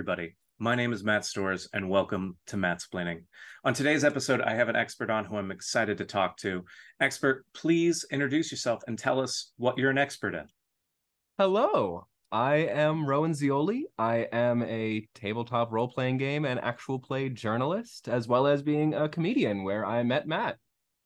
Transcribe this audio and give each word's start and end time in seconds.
Everybody. 0.00 0.34
My 0.58 0.74
name 0.74 0.94
is 0.94 1.04
Matt 1.04 1.26
Storrs, 1.26 1.68
and 1.74 1.90
welcome 1.90 2.38
to 2.46 2.56
Mattsplaining. 2.56 3.24
On 3.64 3.74
today's 3.74 4.02
episode, 4.02 4.40
I 4.40 4.54
have 4.54 4.70
an 4.70 4.74
expert 4.74 5.10
on 5.10 5.26
who 5.26 5.36
I'm 5.36 5.50
excited 5.50 5.98
to 5.98 6.06
talk 6.06 6.38
to. 6.38 6.64
Expert, 7.00 7.44
please 7.52 8.06
introduce 8.10 8.50
yourself 8.50 8.82
and 8.86 8.98
tell 8.98 9.20
us 9.20 9.52
what 9.58 9.76
you're 9.76 9.90
an 9.90 9.98
expert 9.98 10.34
in. 10.34 10.46
Hello, 11.36 12.06
I 12.32 12.54
am 12.54 13.04
Rowan 13.04 13.34
Zeoli. 13.34 13.88
I 13.98 14.26
am 14.32 14.62
a 14.62 15.06
tabletop 15.14 15.70
role 15.70 15.88
playing 15.88 16.16
game 16.16 16.46
and 16.46 16.58
actual 16.60 16.98
play 16.98 17.28
journalist, 17.28 18.08
as 18.08 18.26
well 18.26 18.46
as 18.46 18.62
being 18.62 18.94
a 18.94 19.06
comedian 19.06 19.64
where 19.64 19.84
I 19.84 20.02
met 20.02 20.26
Matt. 20.26 20.56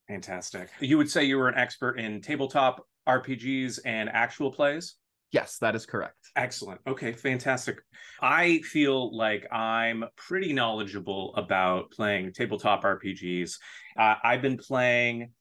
Fantastic. 0.07 0.69
You 0.79 0.97
would 0.97 1.11
say 1.11 1.25
you 1.25 1.37
were 1.37 1.49
an 1.49 1.57
expert 1.57 1.99
in 1.99 2.21
tabletop 2.21 2.87
RPGs 3.09 3.79
and 3.83 4.07
actual 4.07 4.53
plays? 4.53 4.95
Yes, 5.35 5.57
that 5.57 5.75
is 5.75 5.85
correct. 5.85 6.29
Excellent. 6.37 6.79
Okay, 6.87 7.11
fantastic. 7.11 7.81
I 8.21 8.59
feel 8.59 9.13
like 9.13 9.45
I'm 9.51 10.05
pretty 10.15 10.53
knowledgeable 10.53 11.35
about 11.35 11.91
playing 11.91 12.31
tabletop 12.31 12.85
RPGs. 12.85 13.57
Uh, 13.99 14.15
I've 14.23 14.41
been 14.41 14.57
playing 14.57 15.31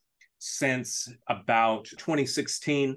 since 0.41 1.09
about 1.29 1.85
2016. 1.85 2.97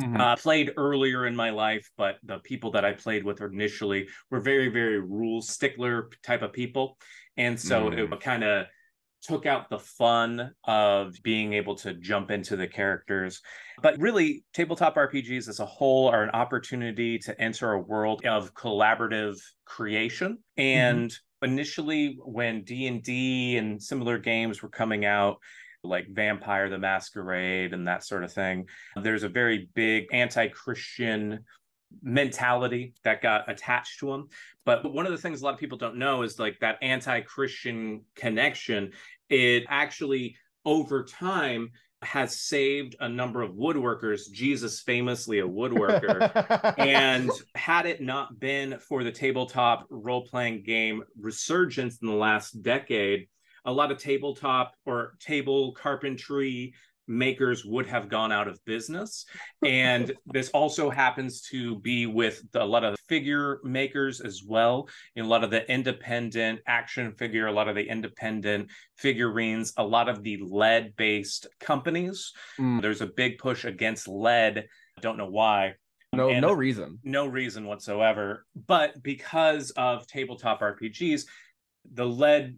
Mm-hmm. 0.00 0.18
Uh, 0.18 0.34
played 0.36 0.72
earlier 0.78 1.26
in 1.26 1.36
my 1.36 1.50
life, 1.50 1.88
but 1.98 2.16
the 2.24 2.38
people 2.38 2.70
that 2.70 2.86
I 2.86 2.94
played 2.94 3.22
with 3.22 3.42
initially 3.42 4.08
were 4.30 4.40
very, 4.40 4.68
very 4.68 5.00
rule 5.00 5.42
stickler 5.42 6.08
type 6.22 6.40
of 6.40 6.54
people. 6.54 6.96
And 7.36 7.60
so 7.60 7.90
mm. 7.90 8.12
it 8.12 8.20
kind 8.20 8.44
of 8.44 8.66
took 9.24 9.46
out 9.46 9.70
the 9.70 9.78
fun 9.78 10.52
of 10.64 11.14
being 11.22 11.54
able 11.54 11.74
to 11.76 11.94
jump 11.94 12.30
into 12.30 12.56
the 12.56 12.68
characters. 12.68 13.40
But 13.82 13.98
really, 13.98 14.44
tabletop 14.52 14.96
RPGs 14.96 15.48
as 15.48 15.60
a 15.60 15.66
whole 15.66 16.08
are 16.08 16.22
an 16.22 16.30
opportunity 16.30 17.18
to 17.20 17.40
enter 17.40 17.72
a 17.72 17.80
world 17.80 18.24
of 18.26 18.54
collaborative 18.54 19.36
creation. 19.64 20.38
Mm-hmm. 20.58 20.62
And 20.62 21.10
mm-hmm. 21.10 21.52
initially, 21.52 22.18
when 22.22 22.64
D 22.64 22.86
and 22.86 23.02
D 23.02 23.56
and 23.56 23.82
similar 23.82 24.18
games 24.18 24.62
were 24.62 24.68
coming 24.68 25.04
out, 25.04 25.38
like 25.82 26.06
Vampire 26.10 26.68
the 26.70 26.78
Masquerade 26.78 27.74
and 27.74 27.88
that 27.88 28.04
sort 28.04 28.24
of 28.24 28.32
thing, 28.32 28.66
there's 28.96 29.22
a 29.22 29.28
very 29.28 29.68
big 29.74 30.06
anti-Christian 30.12 31.40
mentality 32.02 32.94
that 33.04 33.22
got 33.22 33.50
attached 33.50 34.00
to 34.00 34.10
them. 34.10 34.28
But 34.64 34.92
one 34.92 35.06
of 35.06 35.12
the 35.12 35.18
things 35.18 35.40
a 35.40 35.44
lot 35.44 35.54
of 35.54 35.60
people 35.60 35.78
don't 35.78 35.96
know 35.96 36.22
is 36.22 36.38
like 36.38 36.58
that 36.60 36.78
anti 36.82 37.20
Christian 37.20 38.02
connection 38.14 38.92
it 39.28 39.64
actually 39.68 40.36
over 40.64 41.04
time 41.04 41.70
has 42.02 42.38
saved 42.38 42.96
a 43.00 43.08
number 43.08 43.40
of 43.40 43.52
woodworkers 43.52 44.30
jesus 44.30 44.80
famously 44.80 45.38
a 45.38 45.46
woodworker 45.46 46.74
and 46.78 47.30
had 47.54 47.86
it 47.86 48.02
not 48.02 48.38
been 48.38 48.78
for 48.78 49.02
the 49.02 49.10
tabletop 49.10 49.86
role-playing 49.88 50.62
game 50.62 51.02
resurgence 51.18 51.98
in 52.02 52.08
the 52.08 52.14
last 52.14 52.62
decade 52.62 53.26
a 53.64 53.72
lot 53.72 53.90
of 53.90 53.96
tabletop 53.96 54.74
or 54.84 55.16
table 55.18 55.72
carpentry 55.72 56.74
makers 57.06 57.64
would 57.64 57.86
have 57.86 58.08
gone 58.08 58.32
out 58.32 58.48
of 58.48 58.58
business. 58.64 59.26
And 59.64 60.12
this 60.26 60.50
also 60.50 60.90
happens 60.90 61.42
to 61.50 61.78
be 61.80 62.06
with 62.06 62.42
a 62.54 62.64
lot 62.64 62.84
of 62.84 62.96
figure 63.08 63.60
makers 63.62 64.20
as 64.20 64.42
well. 64.46 64.88
In 65.16 65.24
a 65.24 65.28
lot 65.28 65.44
of 65.44 65.50
the 65.50 65.70
independent 65.70 66.60
action 66.66 67.12
figure, 67.12 67.46
a 67.46 67.52
lot 67.52 67.68
of 67.68 67.74
the 67.74 67.88
independent 67.88 68.70
figurines, 68.96 69.72
a 69.76 69.84
lot 69.84 70.08
of 70.08 70.22
the 70.22 70.38
lead 70.42 70.94
based 70.96 71.46
companies. 71.60 72.32
Mm. 72.58 72.80
There's 72.80 73.00
a 73.00 73.06
big 73.06 73.38
push 73.38 73.64
against 73.64 74.08
lead. 74.08 74.66
Don't 75.00 75.18
know 75.18 75.30
why. 75.30 75.74
No, 76.12 76.30
and 76.30 76.42
no 76.42 76.52
reason. 76.52 76.98
No 77.02 77.26
reason 77.26 77.66
whatsoever. 77.66 78.46
But 78.66 79.02
because 79.02 79.70
of 79.72 80.06
tabletop 80.06 80.60
RPGs, 80.60 81.26
the 81.92 82.06
lead 82.06 82.56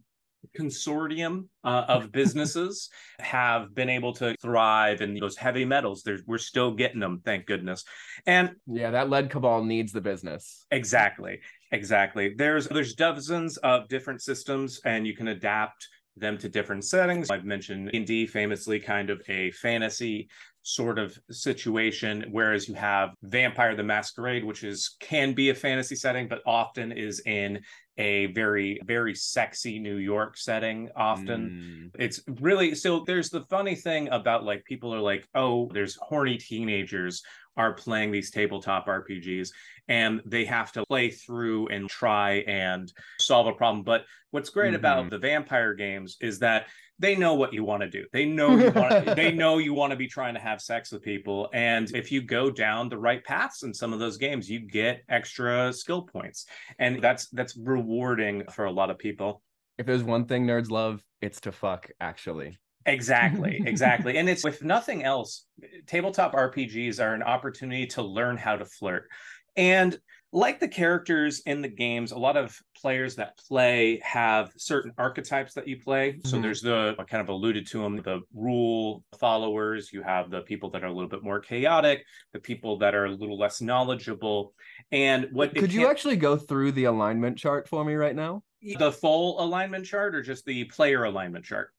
consortium 0.56 1.46
uh, 1.64 1.84
of 1.88 2.12
businesses 2.12 2.90
have 3.18 3.74
been 3.74 3.88
able 3.88 4.12
to 4.14 4.34
thrive 4.40 5.00
in 5.00 5.14
those 5.14 5.36
heavy 5.36 5.64
metals. 5.64 6.02
There's, 6.02 6.22
we're 6.26 6.38
still 6.38 6.72
getting 6.72 7.00
them 7.00 7.20
thank 7.24 7.46
goodness. 7.46 7.84
And 8.26 8.52
yeah 8.66 8.90
that 8.90 9.10
lead 9.10 9.30
cabal 9.30 9.64
needs 9.64 9.92
the 9.92 10.00
business. 10.00 10.66
Exactly 10.70 11.40
exactly. 11.72 12.34
There's 12.36 12.68
there's 12.68 12.94
dozens 12.94 13.56
of 13.58 13.88
different 13.88 14.22
systems 14.22 14.80
and 14.84 15.06
you 15.06 15.14
can 15.14 15.28
adapt 15.28 15.88
them 16.16 16.38
to 16.38 16.48
different 16.48 16.84
settings. 16.84 17.30
I've 17.30 17.44
mentioned 17.44 17.90
d 18.06 18.26
famously 18.26 18.80
kind 18.80 19.10
of 19.10 19.20
a 19.28 19.50
fantasy 19.52 20.28
sort 20.62 20.98
of 20.98 21.16
situation 21.30 22.24
whereas 22.32 22.68
you 22.68 22.74
have 22.74 23.10
vampire 23.22 23.76
the 23.76 23.84
masquerade 23.84 24.44
which 24.44 24.64
is 24.64 24.96
can 24.98 25.32
be 25.32 25.50
a 25.50 25.54
fantasy 25.54 25.94
setting 25.94 26.26
but 26.26 26.42
often 26.44 26.90
is 26.90 27.20
in 27.24 27.60
a 27.98 28.26
very 28.26 28.80
very 28.84 29.14
sexy 29.14 29.78
new 29.78 29.96
york 29.96 30.36
setting 30.36 30.90
often 30.96 31.90
mm. 31.94 32.00
it's 32.02 32.20
really 32.40 32.74
so 32.74 33.04
there's 33.06 33.30
the 33.30 33.40
funny 33.42 33.74
thing 33.74 34.08
about 34.10 34.44
like 34.44 34.64
people 34.64 34.94
are 34.94 35.00
like 35.00 35.26
oh 35.34 35.70
there's 35.72 35.96
horny 35.96 36.36
teenagers 36.36 37.22
are 37.56 37.72
playing 37.72 38.10
these 38.10 38.30
tabletop 38.30 38.86
rpgs 38.86 39.50
and 39.88 40.20
they 40.24 40.44
have 40.44 40.72
to 40.72 40.84
play 40.86 41.10
through 41.10 41.68
and 41.68 41.88
try 41.88 42.36
and 42.46 42.92
solve 43.18 43.46
a 43.46 43.52
problem 43.52 43.84
but 43.84 44.04
what's 44.30 44.50
great 44.50 44.68
mm-hmm. 44.68 44.76
about 44.76 45.10
the 45.10 45.18
vampire 45.18 45.74
games 45.74 46.16
is 46.20 46.38
that 46.40 46.66
they 46.98 47.14
know 47.14 47.34
what 47.34 47.52
you 47.52 47.62
want 47.62 47.82
to 47.82 47.90
do. 47.90 48.06
They 48.12 48.24
know 48.24 48.56
you 48.56 48.70
want 48.70 49.06
to, 49.06 49.14
they 49.16 49.32
know 49.32 49.58
you 49.58 49.74
want 49.74 49.90
to 49.90 49.96
be 49.96 50.08
trying 50.08 50.34
to 50.34 50.40
have 50.40 50.60
sex 50.60 50.92
with 50.92 51.02
people 51.02 51.48
and 51.52 51.90
if 51.94 52.10
you 52.10 52.22
go 52.22 52.50
down 52.50 52.88
the 52.88 52.98
right 52.98 53.22
paths 53.22 53.62
in 53.62 53.74
some 53.74 53.92
of 53.92 53.98
those 53.98 54.16
games 54.16 54.48
you 54.48 54.60
get 54.60 55.02
extra 55.08 55.72
skill 55.72 56.02
points 56.02 56.46
and 56.78 57.02
that's 57.02 57.28
that's 57.30 57.56
rewarding 57.56 58.44
for 58.50 58.64
a 58.64 58.72
lot 58.72 58.90
of 58.90 58.98
people. 58.98 59.42
If 59.78 59.86
there's 59.86 60.02
one 60.02 60.24
thing 60.24 60.46
nerds 60.46 60.70
love, 60.70 61.02
it's 61.20 61.40
to 61.42 61.52
fuck 61.52 61.90
actually. 62.00 62.58
Exactly, 62.86 63.60
exactly. 63.66 64.16
and 64.16 64.28
it's 64.28 64.44
with 64.44 64.62
nothing 64.62 65.02
else, 65.02 65.44
tabletop 65.86 66.34
RPGs 66.34 67.02
are 67.04 67.14
an 67.14 67.22
opportunity 67.22 67.86
to 67.88 68.02
learn 68.02 68.36
how 68.36 68.56
to 68.56 68.64
flirt. 68.64 69.08
And 69.56 69.98
like 70.32 70.60
the 70.60 70.68
characters 70.68 71.40
in 71.46 71.62
the 71.62 71.68
games, 71.68 72.12
a 72.12 72.18
lot 72.18 72.36
of 72.36 72.58
players 72.76 73.16
that 73.16 73.38
play 73.48 74.00
have 74.04 74.50
certain 74.56 74.92
archetypes 74.98 75.54
that 75.54 75.66
you 75.66 75.80
play. 75.80 76.12
Mm-hmm. 76.12 76.28
So 76.28 76.40
there's 76.40 76.60
the 76.60 76.94
I 76.98 77.04
kind 77.04 77.22
of 77.22 77.28
alluded 77.28 77.66
to 77.68 77.82
them, 77.82 77.96
the 77.96 78.20
rule 78.34 79.02
followers. 79.18 79.92
You 79.92 80.02
have 80.02 80.30
the 80.30 80.42
people 80.42 80.70
that 80.70 80.84
are 80.84 80.88
a 80.88 80.92
little 80.92 81.08
bit 81.08 81.22
more 81.22 81.40
chaotic, 81.40 82.04
the 82.32 82.40
people 82.40 82.78
that 82.78 82.94
are 82.94 83.06
a 83.06 83.10
little 83.10 83.38
less 83.38 83.62
knowledgeable. 83.62 84.52
And 84.92 85.28
what 85.32 85.54
could 85.54 85.72
you 85.72 85.88
actually 85.88 86.16
go 86.16 86.36
through 86.36 86.72
the 86.72 86.84
alignment 86.84 87.38
chart 87.38 87.68
for 87.68 87.84
me 87.84 87.94
right 87.94 88.14
now? 88.14 88.42
The 88.78 88.92
full 88.92 89.42
alignment 89.42 89.86
chart 89.86 90.14
or 90.14 90.22
just 90.22 90.44
the 90.44 90.64
player 90.64 91.04
alignment 91.04 91.44
chart? 91.44 91.70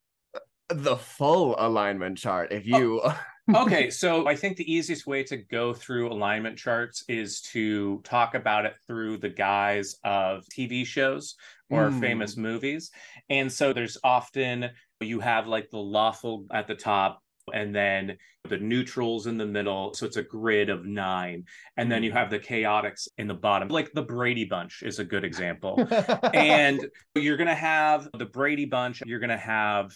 The 0.69 0.97
full 0.97 1.55
alignment 1.59 2.17
chart. 2.17 2.51
If 2.51 2.63
oh, 2.73 2.77
you 2.77 3.01
oh. 3.03 3.19
Okay, 3.55 3.89
so 3.89 4.27
I 4.27 4.35
think 4.35 4.57
the 4.57 4.71
easiest 4.71 5.07
way 5.07 5.23
to 5.23 5.37
go 5.37 5.73
through 5.73 6.11
alignment 6.11 6.57
charts 6.57 7.03
is 7.07 7.41
to 7.53 8.01
talk 8.03 8.35
about 8.35 8.65
it 8.65 8.75
through 8.87 9.17
the 9.17 9.29
guise 9.29 9.95
of 10.03 10.45
TV 10.45 10.85
shows 10.85 11.35
or 11.69 11.89
mm. 11.89 11.99
famous 11.99 12.37
movies. 12.37 12.91
And 13.29 13.51
so 13.51 13.73
there's 13.73 13.97
often 14.03 14.69
you 15.01 15.19
have 15.19 15.47
like 15.47 15.69
the 15.69 15.77
lawful 15.77 16.45
at 16.51 16.67
the 16.67 16.75
top 16.75 17.21
and 17.53 17.73
then 17.73 18.17
the 18.49 18.57
neutrals 18.57 19.27
in 19.27 19.37
the 19.37 19.45
middle. 19.45 19.93
So 19.93 20.05
it's 20.05 20.17
a 20.17 20.23
grid 20.23 20.69
of 20.69 20.85
nine. 20.85 21.45
And 21.77 21.91
then 21.91 22.03
you 22.03 22.11
have 22.11 22.29
the 22.29 22.39
chaotics 22.39 23.07
in 23.17 23.27
the 23.27 23.33
bottom. 23.33 23.69
Like 23.69 23.91
the 23.93 24.01
Brady 24.01 24.45
Bunch 24.45 24.83
is 24.83 24.99
a 24.99 25.05
good 25.05 25.23
example. 25.23 25.87
and 26.33 26.85
you're 27.15 27.37
going 27.37 27.47
to 27.47 27.55
have 27.55 28.09
the 28.17 28.25
Brady 28.25 28.65
Bunch, 28.65 29.01
you're 29.05 29.19
going 29.19 29.29
to 29.29 29.37
have 29.37 29.91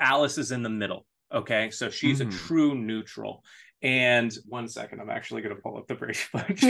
Alice 0.00 0.38
is 0.38 0.52
in 0.52 0.62
the 0.62 0.70
middle. 0.70 1.06
Okay, 1.32 1.70
so 1.70 1.90
she's 1.90 2.20
mm. 2.20 2.28
a 2.28 2.30
true 2.30 2.74
neutral. 2.74 3.44
And 3.82 4.32
one 4.46 4.68
second, 4.68 5.00
I'm 5.00 5.10
actually 5.10 5.42
going 5.42 5.56
to 5.56 5.60
pull 5.60 5.76
up 5.76 5.88
the 5.88 5.94
Brady 5.94 6.18
Bunch. 6.32 6.62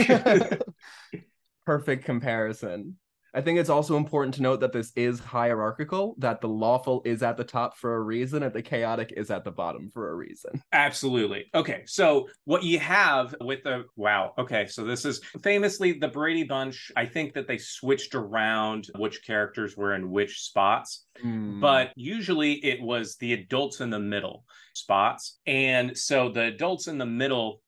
Perfect 1.65 2.05
comparison. 2.05 2.97
I 3.35 3.41
think 3.41 3.57
it's 3.57 3.69
also 3.69 3.97
important 3.97 4.35
to 4.35 4.43
note 4.43 4.59
that 4.59 4.73
this 4.73 4.91
is 4.95 5.19
hierarchical, 5.19 6.15
that 6.19 6.39
the 6.39 6.47
lawful 6.47 7.01
is 7.03 7.23
at 7.23 7.35
the 7.35 7.43
top 7.43 7.75
for 7.75 7.95
a 7.95 8.01
reason 8.01 8.43
and 8.43 8.53
the 8.53 8.61
chaotic 8.61 9.13
is 9.17 9.31
at 9.31 9.43
the 9.43 9.51
bottom 9.51 9.89
for 9.89 10.11
a 10.11 10.15
reason. 10.15 10.61
Absolutely. 10.71 11.45
Okay. 11.55 11.81
So, 11.85 12.29
what 12.45 12.63
you 12.63 12.77
have 12.79 13.33
with 13.41 13.63
the 13.63 13.85
wow. 13.95 14.33
Okay. 14.37 14.67
So, 14.67 14.83
this 14.83 15.03
is 15.03 15.19
famously 15.41 15.93
the 15.93 16.07
Brady 16.07 16.43
Bunch. 16.43 16.91
I 16.95 17.07
think 17.07 17.33
that 17.33 17.47
they 17.47 17.57
switched 17.57 18.13
around 18.13 18.87
which 18.97 19.25
characters 19.25 19.75
were 19.75 19.95
in 19.95 20.11
which 20.11 20.41
spots, 20.41 21.05
mm. 21.23 21.59
but 21.59 21.91
usually 21.95 22.53
it 22.63 22.81
was 22.81 23.15
the 23.15 23.33
adults 23.33 23.81
in 23.81 23.89
the 23.89 23.99
middle 23.99 24.45
spots. 24.73 25.39
And 25.47 25.97
so, 25.97 26.29
the 26.29 26.43
adults 26.43 26.87
in 26.87 26.99
the 26.99 27.05
middle 27.05 27.61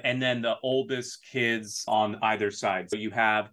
and 0.00 0.20
then 0.20 0.42
the 0.42 0.56
oldest 0.62 1.24
kids 1.30 1.84
on 1.88 2.18
either 2.22 2.50
side. 2.50 2.90
So, 2.90 2.96
you 2.96 3.10
have 3.10 3.48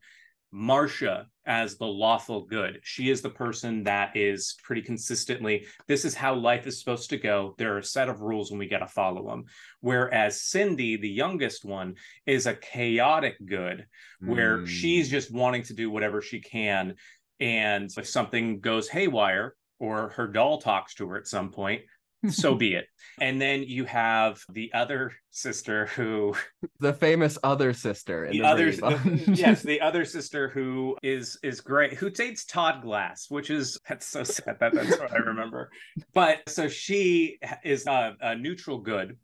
Marcia 0.51 1.27
as 1.45 1.77
the 1.77 1.86
lawful 1.86 2.45
good. 2.45 2.80
She 2.83 3.09
is 3.09 3.21
the 3.21 3.30
person 3.30 3.83
that 3.83 4.15
is 4.15 4.56
pretty 4.63 4.81
consistently, 4.81 5.65
this 5.88 6.06
is 6.06 6.13
how 6.13 6.36
life 6.36 6.68
is 6.68 6.80
supposed 6.80 7.09
to 7.09 7.18
go. 7.18 7.56
There 7.57 7.74
are 7.74 7.80
a 7.80 7.83
set 7.83 8.09
of 8.09 8.21
rules 8.21 8.51
and 8.51 8.59
we 8.59 8.68
got 8.68 8.80
to 8.80 8.88
follow 8.88 9.27
them. 9.30 9.45
Whereas 9.80 10.42
Cindy, 10.42 10.98
the 10.98 11.09
youngest 11.09 11.65
one, 11.65 11.95
is 12.25 12.45
a 12.45 12.53
chaotic 12.53 13.36
good, 13.45 13.88
where 14.19 14.59
mm. 14.59 14.68
she's 14.68 15.09
just 15.09 15.31
wanting 15.31 15.63
to 15.63 15.74
do 15.74 15.89
whatever 15.89 16.21
she 16.21 16.42
can. 16.42 16.95
And 17.39 17.89
if 17.98 18.07
something 18.07 18.59
goes 18.59 18.88
haywire, 18.88 19.56
or 19.80 20.09
her 20.09 20.27
doll 20.27 20.62
talks 20.62 20.94
to 20.94 21.07
her 21.07 21.18
at 21.18 21.27
some 21.27 21.50
point, 21.50 21.81
so 22.30 22.56
be 22.56 22.76
it. 22.76 22.88
And 23.20 23.42
then 23.42 23.64
you 23.64 23.86
have 23.86 24.42
the 24.50 24.72
other 24.74 25.14
sister 25.32 25.88
who 25.88 26.36
the 26.80 26.94
famous 26.94 27.38
other 27.44 27.74
sister 27.74 28.28
the, 28.32 28.40
the 28.40 28.46
other 28.46 28.72
the, 28.72 29.24
yes, 29.34 29.62
the 29.62 29.82
other 29.82 30.06
sister 30.06 30.50
who 30.50 30.98
is 31.04 31.38
is 31.44 31.62
great, 31.62 31.94
who 31.94 32.10
dates 32.10 32.46
Todd 32.46 32.82
Glass, 32.82 33.28
which 33.30 33.50
is 33.50 33.80
that's 33.88 34.08
so 34.08 34.24
sad 34.24 34.58
that 34.60 34.74
that's 34.74 35.00
what 35.00 35.12
I 35.12 35.18
remember. 35.18 35.70
But 36.14 36.40
so 36.48 36.68
she 36.68 37.40
is 37.64 37.86
a, 37.88 38.16
a 38.22 38.36
neutral 38.36 38.80
good. 38.80 39.18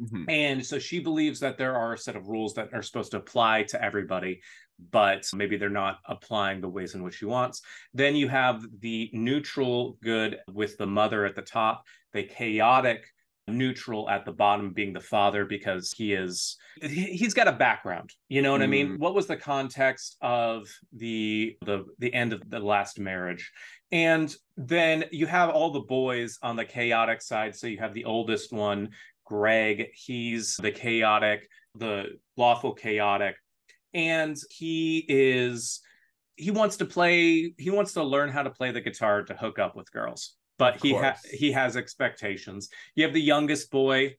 Mm-hmm. 0.00 0.30
And 0.30 0.64
so 0.64 0.78
she 0.78 1.00
believes 1.00 1.40
that 1.40 1.58
there 1.58 1.74
are 1.74 1.94
a 1.94 1.98
set 1.98 2.14
of 2.14 2.28
rules 2.28 2.54
that 2.54 2.72
are 2.72 2.82
supposed 2.82 3.10
to 3.12 3.16
apply 3.16 3.64
to 3.64 3.82
everybody, 3.82 4.40
but 4.92 5.26
maybe 5.34 5.56
they're 5.56 5.70
not 5.70 5.98
applying 6.06 6.60
the 6.60 6.68
ways 6.68 6.94
in 6.94 7.02
which 7.02 7.16
she 7.16 7.24
wants. 7.24 7.62
Then 7.94 8.14
you 8.14 8.28
have 8.28 8.64
the 8.80 9.10
neutral 9.12 9.98
good 10.02 10.38
with 10.52 10.76
the 10.78 10.86
mother 10.86 11.24
at 11.24 11.34
the 11.34 11.42
top, 11.42 11.84
the 12.12 12.22
chaotic 12.22 13.04
neutral 13.46 14.10
at 14.10 14.26
the 14.26 14.32
bottom 14.32 14.72
being 14.72 14.92
the 14.92 15.00
father 15.00 15.46
because 15.46 15.90
he 15.96 16.12
is 16.12 16.58
he's 16.82 17.32
got 17.32 17.48
a 17.48 17.52
background 17.52 18.12
you 18.28 18.42
know 18.42 18.52
what 18.52 18.60
mm. 18.60 18.64
i 18.64 18.66
mean? 18.66 18.88
Mm. 18.88 18.98
what 18.98 19.14
was 19.14 19.26
the 19.26 19.36
context 19.36 20.18
of 20.20 20.66
the 20.92 21.56
the 21.64 21.86
the 21.98 22.12
end 22.12 22.32
of 22.32 22.42
the 22.50 22.60
last 22.60 22.98
marriage? 22.98 23.50
And 23.90 24.34
then 24.56 25.04
you 25.12 25.26
have 25.26 25.50
all 25.50 25.70
the 25.70 25.80
boys 25.80 26.38
on 26.42 26.56
the 26.56 26.64
chaotic 26.64 27.22
side. 27.22 27.56
So 27.56 27.66
you 27.66 27.78
have 27.78 27.94
the 27.94 28.04
oldest 28.04 28.52
one 28.52 28.90
greg. 29.24 29.88
He's 29.94 30.56
the 30.56 30.70
chaotic 30.70 31.48
the 31.74 32.18
lawful 32.36 32.74
chaotic. 32.74 33.36
And 33.94 34.36
he 34.50 35.04
is 35.08 35.80
he 36.36 36.50
wants 36.50 36.76
to 36.78 36.84
play 36.84 37.54
he 37.56 37.70
wants 37.70 37.94
to 37.94 38.04
learn 38.04 38.28
how 38.28 38.42
to 38.42 38.50
play 38.50 38.70
the 38.72 38.80
guitar 38.80 39.22
to 39.22 39.34
hook 39.34 39.58
up 39.58 39.74
with 39.74 39.90
girls 39.90 40.34
but 40.58 40.82
he 40.82 40.94
ha- 40.94 41.16
he 41.32 41.52
has 41.52 41.76
expectations. 41.76 42.68
You 42.94 43.04
have 43.04 43.14
the 43.14 43.20
youngest 43.20 43.70
boy 43.70 44.16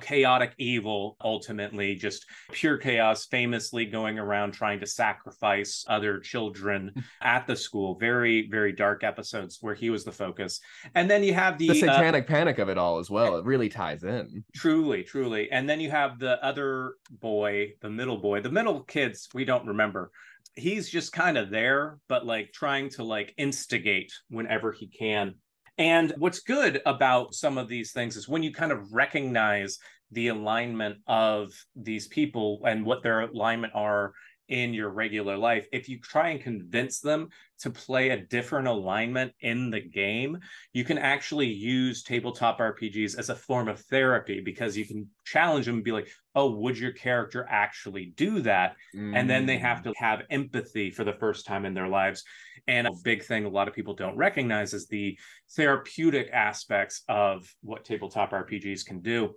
chaotic 0.00 0.54
evil 0.58 1.16
ultimately 1.22 1.94
just 1.94 2.26
pure 2.50 2.76
chaos 2.76 3.26
famously 3.26 3.86
going 3.86 4.18
around 4.18 4.52
trying 4.52 4.80
to 4.80 4.86
sacrifice 4.86 5.84
other 5.88 6.18
children 6.18 6.92
at 7.22 7.46
the 7.46 7.54
school. 7.54 7.96
Very 7.98 8.48
very 8.50 8.72
dark 8.72 9.04
episodes 9.04 9.58
where 9.60 9.74
he 9.74 9.90
was 9.90 10.04
the 10.04 10.12
focus. 10.12 10.60
And 10.94 11.08
then 11.08 11.22
you 11.22 11.34
have 11.34 11.58
the, 11.58 11.68
the 11.68 11.74
satanic 11.74 12.24
uh, 12.24 12.26
panic 12.26 12.58
of 12.58 12.68
it 12.68 12.78
all 12.78 12.98
as 12.98 13.10
well. 13.10 13.36
it 13.36 13.44
really 13.44 13.68
ties 13.68 14.02
in. 14.02 14.44
Truly 14.54 15.04
truly. 15.04 15.50
And 15.50 15.68
then 15.68 15.80
you 15.80 15.90
have 15.90 16.18
the 16.18 16.44
other 16.44 16.94
boy 17.10 17.74
the 17.80 17.90
middle 17.90 18.18
boy 18.18 18.40
the 18.40 18.50
middle 18.50 18.80
kids 18.80 19.28
we 19.32 19.44
don't 19.44 19.66
remember. 19.66 20.10
He's 20.56 20.88
just 20.88 21.12
kind 21.12 21.38
of 21.38 21.50
there 21.50 21.98
but 22.08 22.26
like 22.26 22.52
trying 22.52 22.88
to 22.90 23.04
like 23.04 23.32
instigate 23.36 24.12
whenever 24.28 24.72
he 24.72 24.88
can 24.88 25.34
and 25.78 26.12
what's 26.18 26.40
good 26.40 26.80
about 26.86 27.34
some 27.34 27.58
of 27.58 27.68
these 27.68 27.92
things 27.92 28.16
is 28.16 28.28
when 28.28 28.42
you 28.42 28.52
kind 28.52 28.72
of 28.72 28.92
recognize 28.92 29.78
the 30.12 30.28
alignment 30.28 30.98
of 31.06 31.52
these 31.74 32.06
people 32.06 32.60
and 32.66 32.84
what 32.84 33.02
their 33.02 33.22
alignment 33.22 33.72
are 33.74 34.12
in 34.48 34.74
your 34.74 34.90
regular 34.90 35.36
life, 35.36 35.66
if 35.72 35.88
you 35.88 35.98
try 35.98 36.30
and 36.30 36.40
convince 36.40 37.00
them 37.00 37.28
to 37.60 37.70
play 37.70 38.10
a 38.10 38.20
different 38.26 38.68
alignment 38.68 39.32
in 39.40 39.70
the 39.70 39.80
game, 39.80 40.38
you 40.72 40.84
can 40.84 40.98
actually 40.98 41.46
use 41.46 42.02
tabletop 42.02 42.58
RPGs 42.58 43.18
as 43.18 43.30
a 43.30 43.34
form 43.34 43.68
of 43.68 43.80
therapy 43.80 44.40
because 44.40 44.76
you 44.76 44.86
can 44.86 45.08
challenge 45.24 45.66
them 45.66 45.76
and 45.76 45.84
be 45.84 45.92
like, 45.92 46.08
oh, 46.34 46.50
would 46.50 46.78
your 46.78 46.92
character 46.92 47.46
actually 47.48 48.12
do 48.16 48.40
that? 48.40 48.76
Mm. 48.94 49.16
And 49.16 49.30
then 49.30 49.46
they 49.46 49.58
have 49.58 49.82
to 49.84 49.90
mm. 49.90 49.96
have 49.96 50.22
empathy 50.30 50.90
for 50.90 51.04
the 51.04 51.12
first 51.12 51.46
time 51.46 51.64
in 51.64 51.74
their 51.74 51.88
lives. 51.88 52.24
And 52.66 52.86
a 52.86 52.92
big 53.02 53.22
thing 53.22 53.44
a 53.44 53.48
lot 53.48 53.68
of 53.68 53.74
people 53.74 53.94
don't 53.94 54.16
recognize 54.16 54.74
is 54.74 54.86
the 54.86 55.18
therapeutic 55.52 56.30
aspects 56.32 57.02
of 57.08 57.52
what 57.62 57.84
tabletop 57.84 58.32
RPGs 58.32 58.84
can 58.84 59.00
do. 59.00 59.34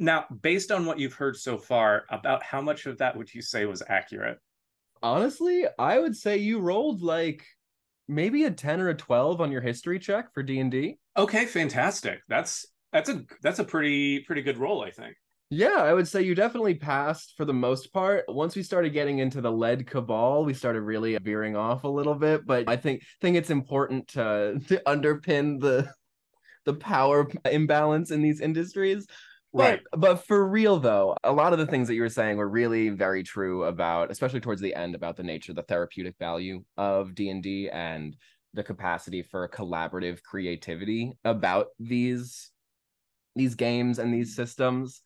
Now, 0.00 0.24
based 0.40 0.72
on 0.72 0.86
what 0.86 0.98
you've 0.98 1.12
heard 1.12 1.36
so 1.36 1.58
far, 1.58 2.04
about 2.08 2.42
how 2.42 2.62
much 2.62 2.86
of 2.86 2.98
that 2.98 3.16
would 3.16 3.32
you 3.32 3.42
say 3.42 3.66
was 3.66 3.82
accurate? 3.86 4.38
Honestly, 5.02 5.66
I 5.78 5.98
would 5.98 6.16
say 6.16 6.38
you 6.38 6.58
rolled 6.58 7.02
like 7.02 7.44
maybe 8.08 8.44
a 8.44 8.50
10 8.50 8.80
or 8.80 8.88
a 8.88 8.94
12 8.94 9.42
on 9.42 9.52
your 9.52 9.60
history 9.60 9.98
check 9.98 10.32
for 10.32 10.42
D&D. 10.42 10.98
Okay, 11.18 11.44
fantastic. 11.44 12.20
That's 12.28 12.66
that's 12.92 13.10
a 13.10 13.24
that's 13.42 13.58
a 13.58 13.64
pretty 13.64 14.20
pretty 14.20 14.40
good 14.40 14.56
roll, 14.56 14.82
I 14.82 14.90
think. 14.90 15.16
Yeah, 15.50 15.76
I 15.76 15.92
would 15.92 16.08
say 16.08 16.22
you 16.22 16.34
definitely 16.34 16.76
passed 16.76 17.34
for 17.36 17.44
the 17.44 17.52
most 17.52 17.92
part. 17.92 18.24
Once 18.28 18.56
we 18.56 18.62
started 18.62 18.94
getting 18.94 19.18
into 19.18 19.42
the 19.42 19.52
lead 19.52 19.86
cabal, 19.86 20.44
we 20.44 20.54
started 20.54 20.80
really 20.80 21.18
veering 21.18 21.56
off 21.56 21.84
a 21.84 21.88
little 21.88 22.14
bit, 22.14 22.46
but 22.46 22.68
I 22.68 22.76
think 22.76 23.02
think 23.20 23.36
it's 23.36 23.50
important 23.50 24.08
to 24.08 24.60
to 24.68 24.82
underpin 24.86 25.60
the 25.60 25.92
the 26.64 26.74
power 26.74 27.28
imbalance 27.44 28.10
in 28.10 28.22
these 28.22 28.40
industries. 28.40 29.06
Right. 29.52 29.80
But, 29.90 30.00
but 30.00 30.26
for 30.26 30.46
real 30.46 30.78
though, 30.78 31.16
a 31.24 31.32
lot 31.32 31.52
of 31.52 31.58
the 31.58 31.66
things 31.66 31.88
that 31.88 31.94
you 31.94 32.02
were 32.02 32.08
saying 32.08 32.36
were 32.36 32.48
really 32.48 32.90
very 32.90 33.22
true 33.22 33.64
about, 33.64 34.10
especially 34.10 34.40
towards 34.40 34.60
the 34.60 34.74
end, 34.74 34.94
about 34.94 35.16
the 35.16 35.22
nature, 35.22 35.52
the 35.52 35.62
therapeutic 35.62 36.16
value 36.18 36.62
of 36.76 37.14
D 37.14 37.30
and 37.30 37.42
D 37.42 37.68
and 37.68 38.16
the 38.54 38.62
capacity 38.62 39.22
for 39.22 39.48
collaborative 39.48 40.22
creativity 40.22 41.12
about 41.24 41.68
these 41.78 42.50
these 43.36 43.54
games 43.54 43.98
and 43.98 44.12
these 44.12 44.34
systems. 44.34 45.02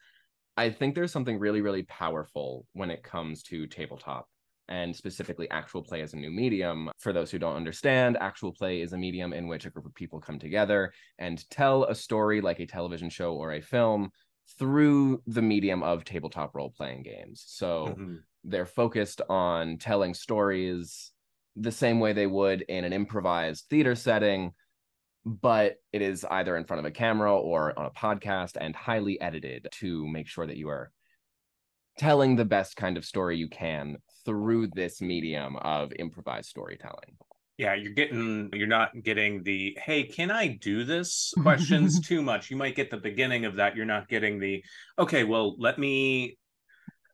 I 0.56 0.70
think 0.70 0.94
there's 0.94 1.12
something 1.12 1.38
really, 1.38 1.60
really 1.60 1.82
powerful 1.82 2.66
when 2.72 2.90
it 2.90 3.02
comes 3.02 3.42
to 3.44 3.66
tabletop 3.66 4.28
and 4.68 4.96
specifically 4.96 5.50
actual 5.50 5.82
play 5.82 6.00
as 6.00 6.14
a 6.14 6.16
new 6.16 6.30
medium. 6.30 6.90
For 6.98 7.12
those 7.12 7.30
who 7.30 7.38
don't 7.38 7.56
understand, 7.56 8.16
actual 8.20 8.52
play 8.52 8.80
is 8.80 8.92
a 8.92 8.98
medium 8.98 9.32
in 9.32 9.46
which 9.46 9.66
a 9.66 9.70
group 9.70 9.84
of 9.84 9.94
people 9.94 10.20
come 10.20 10.38
together 10.38 10.92
and 11.18 11.48
tell 11.50 11.84
a 11.84 11.94
story 11.94 12.40
like 12.40 12.60
a 12.60 12.66
television 12.66 13.10
show 13.10 13.34
or 13.34 13.52
a 13.52 13.60
film 13.60 14.10
through 14.58 15.22
the 15.26 15.42
medium 15.42 15.82
of 15.82 16.04
tabletop 16.04 16.54
role 16.54 16.70
playing 16.70 17.02
games. 17.02 17.44
So 17.46 17.88
mm-hmm. 17.90 18.16
they're 18.44 18.66
focused 18.66 19.20
on 19.28 19.78
telling 19.78 20.14
stories 20.14 21.12
the 21.56 21.72
same 21.72 22.00
way 22.00 22.12
they 22.12 22.26
would 22.26 22.62
in 22.62 22.84
an 22.84 22.92
improvised 22.92 23.64
theater 23.70 23.94
setting, 23.94 24.52
but 25.24 25.76
it 25.92 26.02
is 26.02 26.24
either 26.30 26.56
in 26.56 26.64
front 26.64 26.80
of 26.80 26.84
a 26.84 26.90
camera 26.90 27.34
or 27.36 27.78
on 27.78 27.86
a 27.86 27.90
podcast 27.90 28.56
and 28.60 28.74
highly 28.74 29.20
edited 29.20 29.68
to 29.72 30.06
make 30.08 30.28
sure 30.28 30.46
that 30.46 30.56
you 30.56 30.68
are 30.68 30.92
telling 31.98 32.36
the 32.36 32.44
best 32.44 32.76
kind 32.76 32.96
of 32.96 33.04
story 33.04 33.36
you 33.36 33.48
can 33.48 33.96
through 34.24 34.66
this 34.68 35.00
medium 35.00 35.56
of 35.56 35.92
improvised 35.98 36.48
storytelling 36.48 37.16
yeah 37.58 37.74
you're 37.74 37.92
getting 37.92 38.50
you're 38.52 38.66
not 38.66 38.90
getting 39.02 39.42
the 39.42 39.76
hey 39.80 40.02
can 40.02 40.30
i 40.30 40.46
do 40.46 40.84
this 40.84 41.32
questions 41.40 42.00
too 42.06 42.20
much 42.22 42.50
you 42.50 42.56
might 42.56 42.74
get 42.74 42.90
the 42.90 42.96
beginning 42.96 43.44
of 43.44 43.56
that 43.56 43.76
you're 43.76 43.84
not 43.84 44.08
getting 44.08 44.38
the 44.38 44.62
okay 44.98 45.24
well 45.24 45.54
let 45.58 45.78
me 45.78 46.36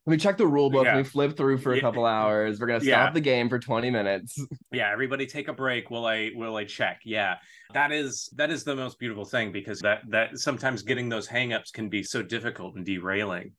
let 0.06 0.12
me 0.12 0.16
check 0.16 0.38
the 0.38 0.46
rule 0.46 0.70
book. 0.70 0.86
Yeah. 0.86 0.96
Me 0.96 1.02
flip 1.02 1.36
through 1.36 1.58
for 1.58 1.74
a 1.74 1.80
couple 1.80 2.06
hours. 2.06 2.58
We're 2.58 2.66
gonna 2.66 2.80
stop 2.80 2.88
yeah. 2.88 3.10
the 3.10 3.20
game 3.20 3.48
for 3.48 3.58
20 3.58 3.90
minutes. 3.90 4.42
Yeah, 4.72 4.90
everybody 4.90 5.26
take 5.26 5.48
a 5.48 5.52
break 5.52 5.90
while 5.90 6.06
I 6.06 6.30
will 6.34 6.56
I 6.56 6.64
check. 6.64 7.00
Yeah. 7.04 7.36
That 7.74 7.92
is 7.92 8.28
that 8.36 8.50
is 8.50 8.64
the 8.64 8.74
most 8.74 8.98
beautiful 8.98 9.24
thing 9.24 9.52
because 9.52 9.78
that 9.80 10.02
that 10.08 10.38
sometimes 10.38 10.82
getting 10.82 11.08
those 11.08 11.28
hangups 11.28 11.72
can 11.72 11.88
be 11.88 12.02
so 12.02 12.22
difficult 12.22 12.76
and 12.76 12.84
derailing. 12.84 13.52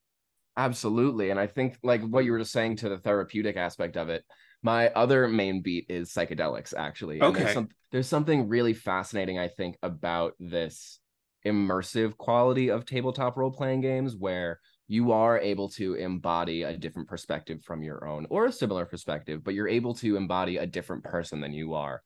Absolutely. 0.57 1.29
And 1.29 1.39
I 1.39 1.47
think 1.47 1.77
like 1.83 2.01
what 2.01 2.25
you 2.25 2.31
were 2.31 2.39
just 2.39 2.51
saying 2.51 2.77
to 2.77 2.89
the 2.89 2.97
therapeutic 2.97 3.55
aspect 3.55 3.95
of 3.95 4.09
it, 4.09 4.25
my 4.63 4.89
other 4.89 5.27
main 5.27 5.61
beat 5.61 5.85
is 5.89 6.11
psychedelics, 6.11 6.73
actually. 6.75 7.21
okay. 7.21 7.43
There's, 7.43 7.53
some, 7.53 7.69
there's 7.91 8.07
something 8.07 8.47
really 8.47 8.73
fascinating, 8.73 9.39
I 9.39 9.47
think, 9.47 9.77
about 9.81 10.33
this 10.39 10.99
immersive 11.45 12.17
quality 12.17 12.69
of 12.69 12.85
tabletop 12.85 13.37
role 13.37 13.51
playing 13.51 13.81
games 13.81 14.15
where 14.15 14.59
you 14.87 15.11
are 15.13 15.39
able 15.39 15.69
to 15.69 15.95
embody 15.95 16.63
a 16.63 16.77
different 16.77 17.07
perspective 17.07 17.63
from 17.63 17.81
your 17.81 18.07
own 18.07 18.27
or 18.29 18.45
a 18.45 18.51
similar 18.51 18.85
perspective, 18.85 19.43
but 19.43 19.53
you're 19.53 19.67
able 19.67 19.93
to 19.95 20.17
embody 20.17 20.57
a 20.57 20.67
different 20.67 21.03
person 21.03 21.39
than 21.39 21.53
you 21.53 21.73
are 21.73 22.01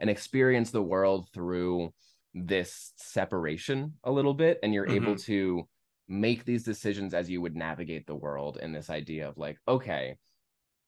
and 0.00 0.08
experience 0.08 0.70
the 0.70 0.82
world 0.82 1.28
through 1.34 1.92
this 2.34 2.92
separation 2.96 3.92
a 4.04 4.10
little 4.10 4.34
bit. 4.34 4.58
And 4.62 4.72
you're 4.72 4.86
mm-hmm. 4.86 5.04
able 5.04 5.16
to 5.16 5.68
make 6.08 6.44
these 6.44 6.64
decisions 6.64 7.14
as 7.14 7.30
you 7.30 7.40
would 7.40 7.54
navigate 7.54 8.06
the 8.06 8.16
world 8.16 8.58
in 8.60 8.72
this 8.72 8.90
idea 8.90 9.28
of 9.28 9.36
like, 9.36 9.58
okay, 9.68 10.16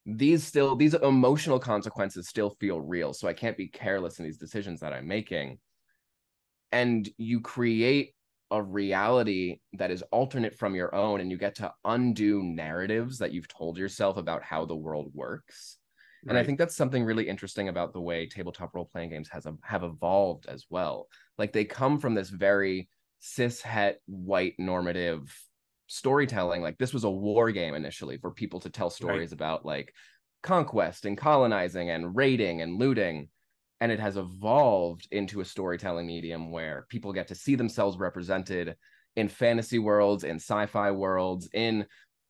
these 0.04 0.42
still 0.44 0.74
these 0.74 0.94
emotional 0.94 1.58
consequences 1.58 2.28
still 2.28 2.50
feel 2.58 2.80
real 2.80 3.12
so 3.12 3.28
i 3.28 3.32
can't 3.32 3.56
be 3.56 3.68
careless 3.68 4.18
in 4.18 4.24
these 4.24 4.38
decisions 4.38 4.80
that 4.80 4.92
i'm 4.92 5.06
making. 5.06 5.58
And 6.72 7.08
you 7.18 7.40
create 7.40 8.14
a 8.50 8.62
reality 8.62 9.60
that 9.74 9.90
is 9.90 10.02
alternate 10.10 10.54
from 10.58 10.74
your 10.74 10.94
own 10.94 11.20
and 11.20 11.30
you 11.30 11.36
get 11.36 11.54
to 11.56 11.72
undo 11.84 12.42
narratives 12.42 13.18
that 13.18 13.32
you've 13.32 13.48
told 13.48 13.78
yourself 13.78 14.16
about 14.16 14.42
how 14.42 14.64
the 14.64 14.76
world 14.76 15.10
works. 15.14 15.78
And 16.28 16.38
I 16.38 16.44
think 16.44 16.58
that's 16.58 16.76
something 16.76 17.02
really 17.02 17.28
interesting 17.28 17.68
about 17.68 17.92
the 17.92 18.00
way 18.00 18.26
tabletop 18.26 18.74
role 18.74 18.84
playing 18.84 19.10
games 19.10 19.28
has 19.30 19.44
have 19.64 19.82
evolved 19.82 20.46
as 20.46 20.66
well. 20.70 21.08
Like 21.36 21.52
they 21.52 21.64
come 21.64 21.98
from 21.98 22.14
this 22.14 22.30
very 22.30 22.88
cis 23.18 23.60
het 23.60 24.00
white 24.06 24.54
normative 24.56 25.34
storytelling. 25.92 26.62
Like 26.62 26.78
this 26.78 26.94
was 26.94 27.04
a 27.04 27.10
war 27.10 27.52
game 27.52 27.74
initially 27.74 28.16
for 28.16 28.30
people 28.30 28.60
to 28.60 28.70
tell 28.70 28.88
stories 28.88 29.30
right. 29.30 29.32
about 29.32 29.66
like 29.66 29.94
conquest 30.42 31.04
and 31.04 31.18
colonizing 31.18 31.90
and 31.90 32.16
raiding 32.16 32.62
and 32.62 32.78
looting. 32.78 33.28
And 33.80 33.92
it 33.92 34.00
has 34.00 34.16
evolved 34.16 35.06
into 35.10 35.40
a 35.40 35.44
storytelling 35.44 36.06
medium 36.06 36.50
where 36.50 36.86
people 36.88 37.12
get 37.12 37.28
to 37.28 37.34
see 37.34 37.56
themselves 37.56 37.98
represented 37.98 38.76
in 39.16 39.28
fantasy 39.28 39.78
worlds, 39.78 40.24
in 40.24 40.36
sci-fi 40.36 40.92
worlds, 40.92 41.48
in 41.52 41.84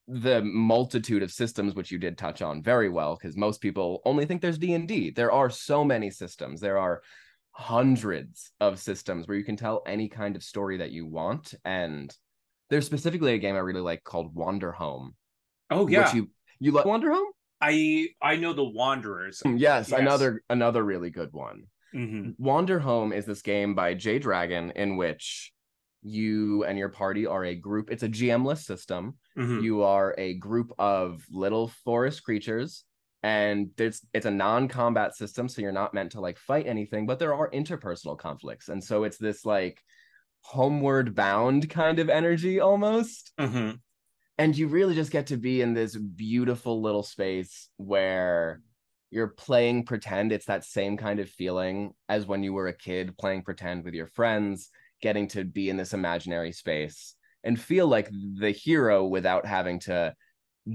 the 0.09 0.43
multitude 0.43 1.23
of 1.23 1.31
systems 1.31 1.75
which 1.75 1.93
you 1.93 1.99
did 1.99 2.19
touch 2.19 2.43
on 2.43 2.61
very 2.61 2.89
well 2.89 3.15
because 3.15 3.37
most 3.37 3.61
people 3.61 4.03
only 4.05 4.27
think 4.27 4.43
there's 4.43 4.59
d&d 4.59 5.11
there 5.11 5.31
are 5.31 5.49
so 5.49 5.85
many 5.85 6.11
systems 6.11 6.61
there 6.61 6.77
are 6.77 7.01
hundreds 7.53 8.51
of 8.59 8.81
systems 8.81 9.29
where 9.29 9.37
you 9.37 9.45
can 9.45 9.57
tell 9.57 9.81
any 9.87 10.09
kind 10.09 10.35
of 10.35 10.43
story 10.43 10.77
that 10.77 10.91
you 10.91 11.07
want 11.07 11.55
and 11.65 12.17
there's 12.73 12.87
specifically 12.87 13.35
a 13.35 13.39
game 13.39 13.55
i 13.55 13.59
really 13.59 13.83
like 13.83 14.03
called 14.03 14.35
Wanderhome. 14.35 15.11
oh 15.71 15.87
yeah 15.87 16.05
which 16.05 16.15
you 16.15 16.31
you 16.59 16.73
like 16.73 16.87
Wanderhome 16.87 17.27
i 17.61 18.09
i 18.23 18.37
know 18.37 18.55
the 18.55 18.65
wanderers 18.65 19.41
mm, 19.45 19.61
yes, 19.61 19.91
yes. 19.91 20.01
another 20.01 20.43
another 20.49 20.83
really 20.83 21.11
good 21.11 21.33
one 21.33 21.65
mm-hmm. 21.95 22.43
Wanderhome 22.43 23.15
is 23.15 23.27
this 23.27 23.43
game 23.43 23.75
by 23.75 23.93
Jay 23.93 24.19
Dragon 24.19 24.73
in 24.75 24.97
which 24.97 25.53
you 26.03 26.65
and 26.65 26.79
your 26.79 26.89
party 26.89 27.27
are 27.27 27.45
a 27.45 27.55
group 27.55 27.91
it's 27.91 28.03
a 28.03 28.09
gmless 28.09 28.65
system 28.65 29.19
mm-hmm. 29.39 29.61
you 29.61 29.83
are 29.83 30.15
a 30.17 30.35
group 30.35 30.73
of 30.79 31.23
little 31.31 31.69
forest 31.85 32.25
creatures 32.25 32.85
and 33.23 33.69
there's 33.77 34.01
it's 34.15 34.27
a 34.27 34.31
non-combat 34.31 35.15
system 35.15 35.47
so 35.49 35.61
you're 35.61 35.71
not 35.71 35.95
meant 35.95 36.11
to 36.13 36.21
like 36.21 36.39
fight 36.39 36.67
anything 36.67 37.07
but 37.07 37.19
there 37.19 37.35
are 37.35 37.51
interpersonal 37.51 38.19
conflicts 38.19 38.69
and 38.69 38.83
so 38.83 39.05
it's 39.05 39.19
this 39.19 39.45
like 39.45 39.81
homeward 40.43 41.15
bound 41.15 41.69
kind 41.71 41.99
of 41.99 42.09
energy 42.09 42.61
almost 42.61 43.33
mm-hmm. 43.39 43.73
and 44.39 44.57
you 44.57 44.69
really 44.69 44.95
just 44.95 45.11
get 45.11 45.29
to 45.29 45.37
be 45.37 45.63
in 45.63 45.75
this 45.75 45.97
beautiful 45.97 46.83
little 46.83 47.03
space 47.03 47.69
where 47.77 48.61
you're 49.11 49.29
playing 49.29 49.85
pretend 49.85 50.33
it's 50.33 50.47
that 50.47 50.65
same 50.65 50.97
kind 50.97 51.21
of 51.21 51.29
feeling 51.29 51.93
as 52.09 52.27
when 52.27 52.43
you 52.43 52.53
were 52.53 52.69
a 52.69 52.77
kid 52.77 53.17
playing 53.19 53.43
pretend 53.43 53.85
with 53.85 53.95
your 53.95 54.09
friends 54.09 54.71
getting 55.01 55.29
to 55.29 55.45
be 55.45 55.69
in 55.69 55.77
this 55.77 55.95
imaginary 55.95 56.53
space 56.53 57.15
and 57.45 57.61
feel 57.61 57.87
like 57.87 58.09
the 58.39 58.51
hero 58.51 59.05
without 59.05 59.47
having 59.47 59.81
to 59.81 60.15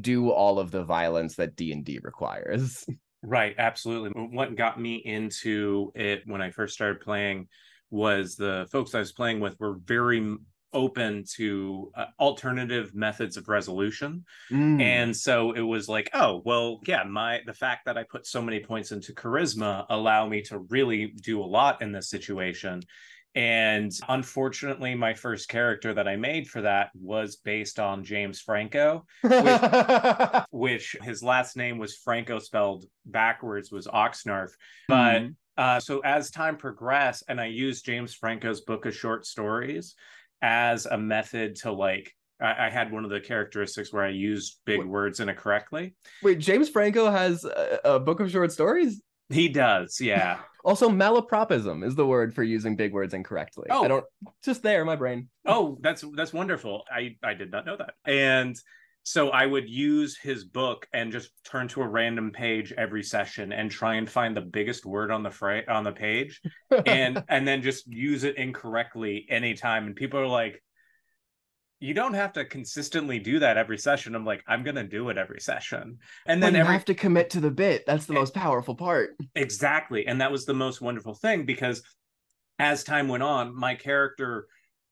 do 0.01 0.29
all 0.29 0.59
of 0.59 0.71
the 0.71 0.83
violence 0.83 1.35
that 1.35 1.55
D&D 1.55 1.99
requires. 2.03 2.85
Right, 3.23 3.55
absolutely. 3.57 4.11
What 4.11 4.55
got 4.55 4.79
me 4.79 4.97
into 4.97 5.91
it 5.95 6.21
when 6.27 6.39
I 6.39 6.51
first 6.51 6.75
started 6.75 7.01
playing 7.01 7.47
was 7.89 8.35
the 8.35 8.67
folks 8.71 8.95
I 8.95 8.99
was 8.99 9.11
playing 9.11 9.39
with 9.39 9.59
were 9.59 9.77
very 9.85 10.37
open 10.73 11.23
to 11.35 11.91
uh, 11.95 12.05
alternative 12.19 12.93
methods 12.93 13.37
of 13.37 13.47
resolution 13.47 14.25
mm. 14.51 14.81
and 14.81 15.15
so 15.15 15.53
it 15.53 15.61
was 15.61 15.87
like 15.87 16.09
oh 16.13 16.41
well 16.43 16.81
yeah 16.85 17.03
my 17.03 17.39
the 17.45 17.53
fact 17.53 17.85
that 17.85 17.97
i 17.97 18.03
put 18.03 18.27
so 18.27 18.41
many 18.41 18.59
points 18.59 18.91
into 18.91 19.13
charisma 19.13 19.85
allow 19.89 20.27
me 20.27 20.41
to 20.41 20.59
really 20.69 21.07
do 21.21 21.41
a 21.41 21.43
lot 21.43 21.81
in 21.81 21.93
this 21.93 22.09
situation 22.09 22.83
and 23.37 23.91
unfortunately, 24.09 24.95
my 24.95 25.13
first 25.13 25.47
character 25.47 25.93
that 25.93 26.07
I 26.07 26.15
made 26.15 26.47
for 26.47 26.61
that 26.61 26.89
was 26.95 27.35
based 27.35 27.79
on 27.79 28.03
James 28.03 28.41
Franco, 28.41 29.05
which, 29.21 29.61
which 30.49 30.95
his 31.03 31.21
last 31.21 31.55
name 31.55 31.77
was 31.77 31.95
Franco 31.95 32.39
spelled 32.39 32.85
backwards 33.05 33.71
was 33.71 33.85
Oxnarf. 33.85 34.49
But 34.87 35.19
mm-hmm. 35.19 35.31
Uh, 35.57 35.79
so 35.79 35.99
as 35.99 36.31
time 36.31 36.57
progressed, 36.57 37.23
and 37.27 37.41
I 37.41 37.47
used 37.47 37.85
James 37.85 38.13
Franco's 38.13 38.61
book 38.61 38.85
of 38.85 38.95
short 38.95 39.25
stories 39.25 39.95
as 40.41 40.85
a 40.85 40.97
method 40.97 41.55
to 41.57 41.71
like 41.71 42.13
I, 42.39 42.69
had 42.69 42.91
one 42.91 43.03
of 43.03 43.09
the 43.09 43.19
characteristics 43.19 43.91
where 43.91 44.03
I 44.03 44.09
used 44.09 44.59
big 44.65 44.79
Wait. 44.79 44.87
words 44.87 45.19
incorrectly. 45.19 45.95
Wait, 46.21 46.39
James 46.39 46.69
Franco 46.69 47.09
has 47.09 47.43
a, 47.45 47.79
a, 47.83 47.99
book 47.99 48.19
of 48.19 48.29
short 48.29 48.51
stories? 48.51 49.01
He 49.29 49.49
does, 49.49 49.99
yeah. 49.99 50.39
also, 50.63 50.89
malapropism 50.89 51.83
is 51.83 51.95
the 51.95 52.05
word 52.05 52.35
for 52.35 52.43
using 52.43 52.75
big 52.75 52.93
words 52.93 53.13
incorrectly. 53.13 53.67
Oh, 53.71 53.83
I 53.83 53.87
don't 53.87 54.05
just 54.43 54.61
there, 54.61 54.85
my 54.85 54.95
brain. 54.95 55.29
Oh, 55.45 55.79
that's 55.81 56.03
that's 56.15 56.31
wonderful. 56.31 56.83
I 56.91 57.15
I 57.23 57.33
did 57.33 57.51
not 57.51 57.65
know 57.65 57.77
that. 57.77 57.95
And 58.05 58.55
so 59.07 59.29
I 59.29 59.45
would 59.45 59.69
use 59.69 60.17
his 60.17 60.43
book 60.43 60.85
and 60.91 61.13
just 61.13 61.31
turn 61.45 61.69
to 61.69 61.81
a 61.81 61.87
random 61.87 62.29
page 62.29 62.73
every 62.73 63.03
session 63.03 63.53
and 63.53 63.71
try 63.71 63.95
and 63.95 64.09
find 64.09 64.35
the 64.35 64.41
biggest 64.41 64.85
word 64.85 65.11
on 65.11 65.23
the 65.23 65.31
fra- 65.31 65.63
on 65.69 65.85
the 65.85 65.93
page, 65.93 66.41
and 66.85 67.23
and 67.29 67.47
then 67.47 67.61
just 67.61 67.87
use 67.87 68.25
it 68.25 68.35
incorrectly 68.35 69.25
anytime. 69.29 69.85
And 69.85 69.95
people 69.95 70.19
are 70.19 70.27
like, 70.27 70.61
you 71.79 71.93
don't 71.93 72.15
have 72.15 72.33
to 72.33 72.43
consistently 72.43 73.17
do 73.17 73.39
that 73.39 73.55
every 73.55 73.77
session. 73.77 74.13
I'm 74.13 74.25
like, 74.25 74.43
I'm 74.45 74.65
gonna 74.65 74.83
do 74.83 75.07
it 75.07 75.17
every 75.17 75.39
session, 75.39 75.99
and 76.25 76.43
then 76.43 76.53
you 76.53 76.59
every... 76.59 76.73
have 76.73 76.83
to 76.85 76.93
commit 76.93 77.29
to 77.29 77.39
the 77.39 77.49
bit. 77.49 77.85
That's 77.87 78.07
the 78.07 78.13
most 78.13 78.33
powerful 78.33 78.75
part. 78.75 79.11
Exactly, 79.35 80.05
and 80.05 80.19
that 80.19 80.33
was 80.33 80.43
the 80.43 80.53
most 80.53 80.81
wonderful 80.81 81.13
thing 81.13 81.45
because 81.45 81.81
as 82.59 82.83
time 82.83 83.07
went 83.07 83.23
on, 83.23 83.55
my 83.55 83.73
character 83.73 84.47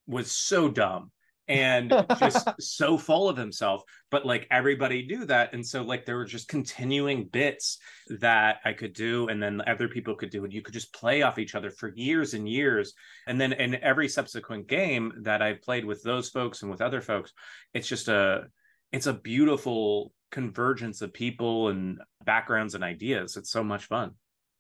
was 0.08 0.32
so 0.32 0.70
dumb 0.70 1.12
and 1.48 1.90
just 2.20 2.50
so 2.60 2.98
full 2.98 3.30
of 3.30 3.38
himself 3.38 3.84
but 4.12 4.26
like 4.26 4.48
everybody 4.50 5.04
do 5.04 5.26
that 5.26 5.54
and 5.54 5.66
so 5.66 5.84
like 5.84 6.06
there 6.06 6.16
were 6.16 6.26
just 6.26 6.48
continuing 6.48 7.26
bits 7.26 7.78
that 8.20 8.58
i 8.66 8.74
could 8.74 8.94
do 8.94 9.28
and 9.28 9.42
then 9.42 9.62
other 9.68 9.88
people 9.88 10.16
could 10.16 10.30
do 10.30 10.44
and 10.44 10.54
you 10.54 10.62
could 10.62 10.74
just 10.74 10.94
play 10.94 11.22
off 11.22 11.40
each 11.40 11.56
other 11.56 11.70
for 11.70 11.92
years 11.96 12.34
and 12.34 12.48
years. 12.50 12.94
And 13.28 13.40
then 13.40 13.54
in 13.54 13.76
every 13.76 14.08
subsequent 14.08 14.68
game 14.68 15.12
that 15.22 15.42
i've 15.42 15.62
played 15.62 15.86
with 15.86 16.02
those 16.04 16.30
folks 16.30 16.62
and 16.62 16.72
with 16.72 16.82
other 16.82 17.02
folks 17.02 17.32
it's 17.74 17.88
just 17.88 18.08
a 18.08 18.46
it's 18.92 19.08
a 19.08 19.14
beautiful 19.14 20.14
convergence 20.32 21.02
of 21.02 21.14
people 21.14 21.70
and 21.70 22.00
backgrounds 22.26 22.76
and 22.76 22.84
ideas. 22.84 23.38
It's 23.38 23.52
so 23.52 23.64
much 23.64 23.86
fun 23.86 24.12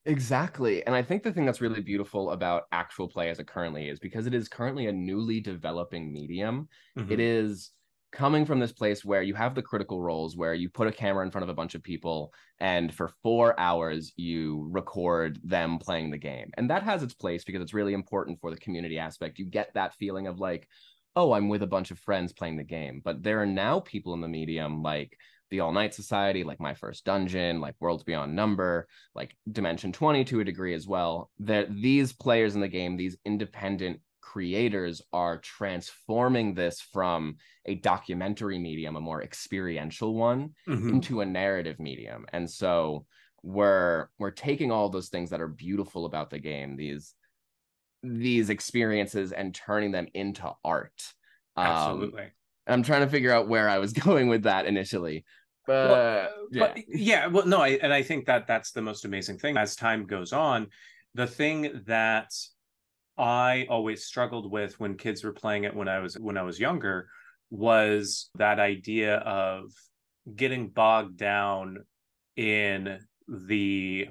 Exactly. 0.06 0.86
And 0.86 0.94
I 0.94 1.02
think 1.02 1.24
the 1.24 1.34
thing 1.34 1.46
that's 1.46 1.62
really 1.62 1.82
beautiful 1.82 2.32
about 2.32 2.64
actual 2.72 3.08
play 3.08 3.30
as 3.30 3.40
it 3.40 3.48
currently 3.48 3.90
is 3.90 4.00
because 4.00 4.28
it 4.28 4.36
is 4.36 4.48
currently 4.48 4.88
a 4.88 4.94
newly 4.94 5.40
developing 5.40 6.14
medium, 6.14 6.70
mm-hmm. 6.98 7.12
it 7.12 7.20
is 7.20 7.72
coming 8.12 8.46
from 8.46 8.60
this 8.60 8.72
place 8.72 9.04
where 9.04 9.24
you 9.24 9.34
have 9.34 9.56
the 9.56 9.62
critical 9.62 10.02
roles 10.02 10.38
where 10.38 10.54
you 10.54 10.70
put 10.70 10.88
a 10.88 10.92
camera 10.92 11.26
in 11.26 11.32
front 11.32 11.44
of 11.44 11.50
a 11.50 11.54
bunch 11.54 11.76
of 11.76 11.84
people 11.84 12.32
and 12.62 12.94
for 12.94 13.12
4 13.24 13.60
hours 13.60 14.14
you 14.16 14.70
record 14.72 15.40
them 15.44 15.80
playing 15.80 16.12
the 16.12 16.18
game. 16.18 16.52
And 16.56 16.70
that 16.70 16.84
has 16.84 17.04
its 17.04 17.14
place 17.14 17.44
because 17.44 17.62
it's 17.62 17.74
really 17.74 17.94
important 17.94 18.40
for 18.40 18.52
the 18.52 18.58
community 18.58 19.00
aspect. 19.00 19.40
You 19.40 19.46
get 19.46 19.74
that 19.74 19.96
feeling 19.96 20.28
of 20.28 20.40
like 20.40 20.68
oh, 21.16 21.32
I'm 21.32 21.48
with 21.48 21.64
a 21.64 21.68
bunch 21.68 21.92
of 21.92 22.00
friends 22.00 22.34
playing 22.34 22.58
the 22.58 22.64
game. 22.64 23.02
But 23.04 23.24
there 23.24 23.42
are 23.42 23.46
now 23.46 23.80
people 23.80 24.14
in 24.14 24.22
the 24.22 24.28
medium 24.28 24.82
like 24.82 25.18
the 25.56 25.62
All 25.62 25.72
Night 25.72 25.94
Society, 25.94 26.44
like 26.44 26.60
My 26.60 26.74
First 26.74 27.06
Dungeon, 27.06 27.62
like 27.62 27.76
Worlds 27.80 28.04
Beyond 28.04 28.36
Number, 28.36 28.88
like 29.14 29.36
Dimension 29.50 29.94
20 29.94 30.26
to 30.26 30.42
a 30.42 30.44
degree 30.44 30.74
as 30.74 30.86
well. 30.86 31.32
That 31.40 31.74
these 31.74 32.12
players 32.12 32.56
in 32.56 32.62
the 32.62 32.68
game, 32.68 32.98
these 32.98 33.16
independent 33.24 34.02
creators 34.20 35.02
are 35.14 35.38
transforming 35.38 36.56
this 36.56 36.82
from 36.82 37.38
a 37.66 37.76
documentary 37.76 38.60
medium, 38.60 38.98
a 38.98 39.02
more 39.02 39.24
experiential 39.24 40.14
one, 40.14 40.56
mm-hmm. 40.68 40.90
into 40.90 41.22
a 41.22 41.26
narrative 41.26 41.80
medium. 41.80 42.26
And 42.34 42.50
so 42.50 43.06
we're 43.42 44.08
we're 44.20 44.32
taking 44.32 44.72
all 44.72 44.90
those 44.90 45.08
things 45.08 45.30
that 45.30 45.40
are 45.40 45.48
beautiful 45.48 46.06
about 46.06 46.32
the 46.32 46.40
game, 46.40 46.76
these 46.76 47.14
these 48.04 48.50
experiences 48.50 49.32
and 49.32 49.56
turning 49.56 49.92
them 49.92 50.08
into 50.14 50.52
art. 50.66 51.14
Um, 51.56 51.66
Absolutely. 51.66 52.24
Um, 52.24 52.30
I'm 52.68 52.84
trying 52.84 53.02
to 53.02 53.10
figure 53.10 53.32
out 53.32 53.48
where 53.48 53.70
I 53.70 53.80
was 53.80 53.94
going 54.06 54.28
with 54.28 54.44
that 54.44 54.66
initially. 54.66 55.26
But, 55.68 55.90
well, 55.90 56.30
yeah. 56.52 56.60
But 56.60 56.84
yeah, 56.88 57.28
well, 57.28 57.46
no, 57.46 57.62
I, 57.62 57.70
and 57.82 57.94
I 57.94 58.04
think 58.04 58.26
that 58.26 58.48
that's 58.48 58.72
the 58.72 58.82
most 58.82 59.06
amazing 59.06 59.40
thing. 59.40 59.58
As 59.58 59.76
time 59.76 60.06
goes 60.06 60.34
on, 60.34 60.68
the 61.14 61.28
thing 61.28 61.82
that 61.88 62.32
I 63.18 63.66
always 63.70 64.06
struggled 64.06 64.52
with 64.52 64.80
when 64.80 64.98
kids 64.98 65.24
were 65.24 65.34
playing 65.34 65.64
it 65.64 65.76
when 65.76 65.88
I 65.88 66.00
was 66.00 66.16
when 66.16 66.38
I 66.38 66.44
was 66.44 66.60
younger 66.60 67.08
was 67.50 68.30
that 68.36 68.60
idea 68.60 69.18
of 69.18 69.72
getting 70.36 70.70
bogged 70.70 71.18
down 71.18 71.86
in 72.36 73.00
the 73.28 74.10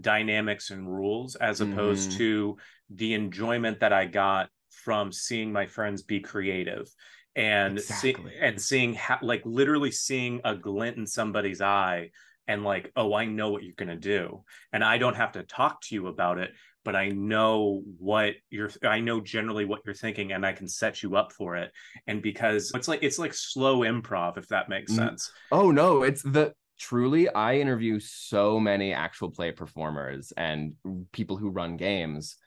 dynamics 0.00 0.70
and 0.70 0.86
rules 0.86 1.34
as 1.36 1.60
opposed 1.60 2.10
mm-hmm. 2.10 2.18
to 2.18 2.56
the 2.90 3.14
enjoyment 3.14 3.80
that 3.80 3.92
I 3.92 4.06
got 4.06 4.48
from 4.70 5.12
seeing 5.12 5.52
my 5.52 5.66
friends 5.66 6.02
be 6.02 6.20
creative 6.20 6.90
and 7.34 7.78
exactly. 7.78 8.30
see, 8.30 8.38
and 8.40 8.60
seeing 8.60 8.94
how 8.94 9.18
like 9.22 9.42
literally 9.44 9.90
seeing 9.90 10.40
a 10.44 10.54
glint 10.54 10.96
in 10.96 11.06
somebody's 11.06 11.60
eye 11.60 12.10
and 12.46 12.64
like 12.64 12.92
oh 12.96 13.14
I 13.14 13.24
know 13.24 13.50
what 13.50 13.62
you're 13.62 13.74
going 13.76 13.88
to 13.88 13.96
do 13.96 14.44
and 14.72 14.84
I 14.84 14.98
don't 14.98 15.16
have 15.16 15.32
to 15.32 15.42
talk 15.42 15.80
to 15.82 15.94
you 15.94 16.08
about 16.08 16.38
it 16.38 16.50
but 16.84 16.96
I 16.96 17.08
know 17.08 17.82
what 17.98 18.34
you're 18.50 18.70
I 18.82 19.00
know 19.00 19.20
generally 19.20 19.64
what 19.64 19.80
you're 19.84 19.94
thinking 19.94 20.32
and 20.32 20.44
I 20.44 20.52
can 20.52 20.68
set 20.68 21.02
you 21.02 21.16
up 21.16 21.32
for 21.32 21.56
it 21.56 21.72
and 22.06 22.20
because 22.20 22.72
it's 22.74 22.88
like 22.88 23.02
it's 23.02 23.18
like 23.18 23.34
slow 23.34 23.80
improv 23.80 24.36
if 24.36 24.48
that 24.48 24.68
makes 24.68 24.92
mm. 24.92 24.96
sense. 24.96 25.30
Oh 25.50 25.70
no 25.70 26.02
it's 26.02 26.22
the 26.22 26.52
truly 26.78 27.28
i 27.28 27.54
interview 27.58 28.00
so 28.00 28.58
many 28.58 28.92
actual 28.92 29.30
play 29.30 29.52
performers 29.52 30.32
and 30.36 30.74
people 31.12 31.36
who 31.36 31.48
run 31.48 31.76
games 31.76 32.38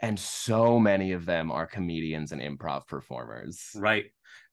and 0.00 0.18
so 0.18 0.78
many 0.78 1.12
of 1.12 1.26
them 1.26 1.50
are 1.50 1.66
comedians 1.66 2.32
and 2.32 2.40
improv 2.40 2.86
performers. 2.86 3.70
Right. 3.74 4.06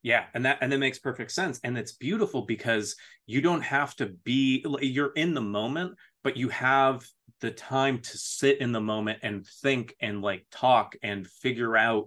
Yeah 0.06 0.26
and 0.36 0.46
that 0.46 0.60
and 0.62 0.72
that 0.72 0.78
makes 0.78 1.00
perfect 1.00 1.32
sense 1.32 1.60
and 1.64 1.76
it's 1.80 1.94
beautiful 1.94 2.44
because 2.44 2.96
you 3.26 3.42
don't 3.42 3.64
have 3.64 3.96
to 3.96 4.06
be 4.24 4.64
you're 4.80 5.14
in 5.14 5.34
the 5.34 5.42
moment 5.42 5.96
but 6.24 6.38
you 6.38 6.48
have 6.50 7.04
the 7.42 7.50
time 7.50 8.00
to 8.00 8.18
sit 8.18 8.62
in 8.62 8.72
the 8.72 8.80
moment 8.80 9.18
and 9.24 9.48
think 9.64 9.96
and 10.00 10.22
like 10.22 10.46
talk 10.52 10.96
and 11.02 11.26
figure 11.26 11.76
out 11.76 12.06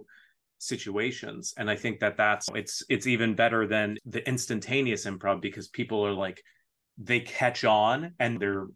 situations 0.59 1.53
and 1.57 1.69
i 1.69 1.75
think 1.75 1.99
that 1.99 2.15
that's 2.15 2.47
it's 2.55 2.83
it's 2.87 3.05
even 3.05 3.35
better 3.35 3.67
than 3.67 3.97
the 4.05 4.25
instantaneous 4.25 5.05
improv 5.05 5.41
because 5.41 5.67
people 5.67 6.05
are 6.05 6.13
like 6.13 6.41
they 6.97 7.19
catch 7.19 7.65
on 7.65 8.13
and 8.19 8.39
they're 8.39 8.67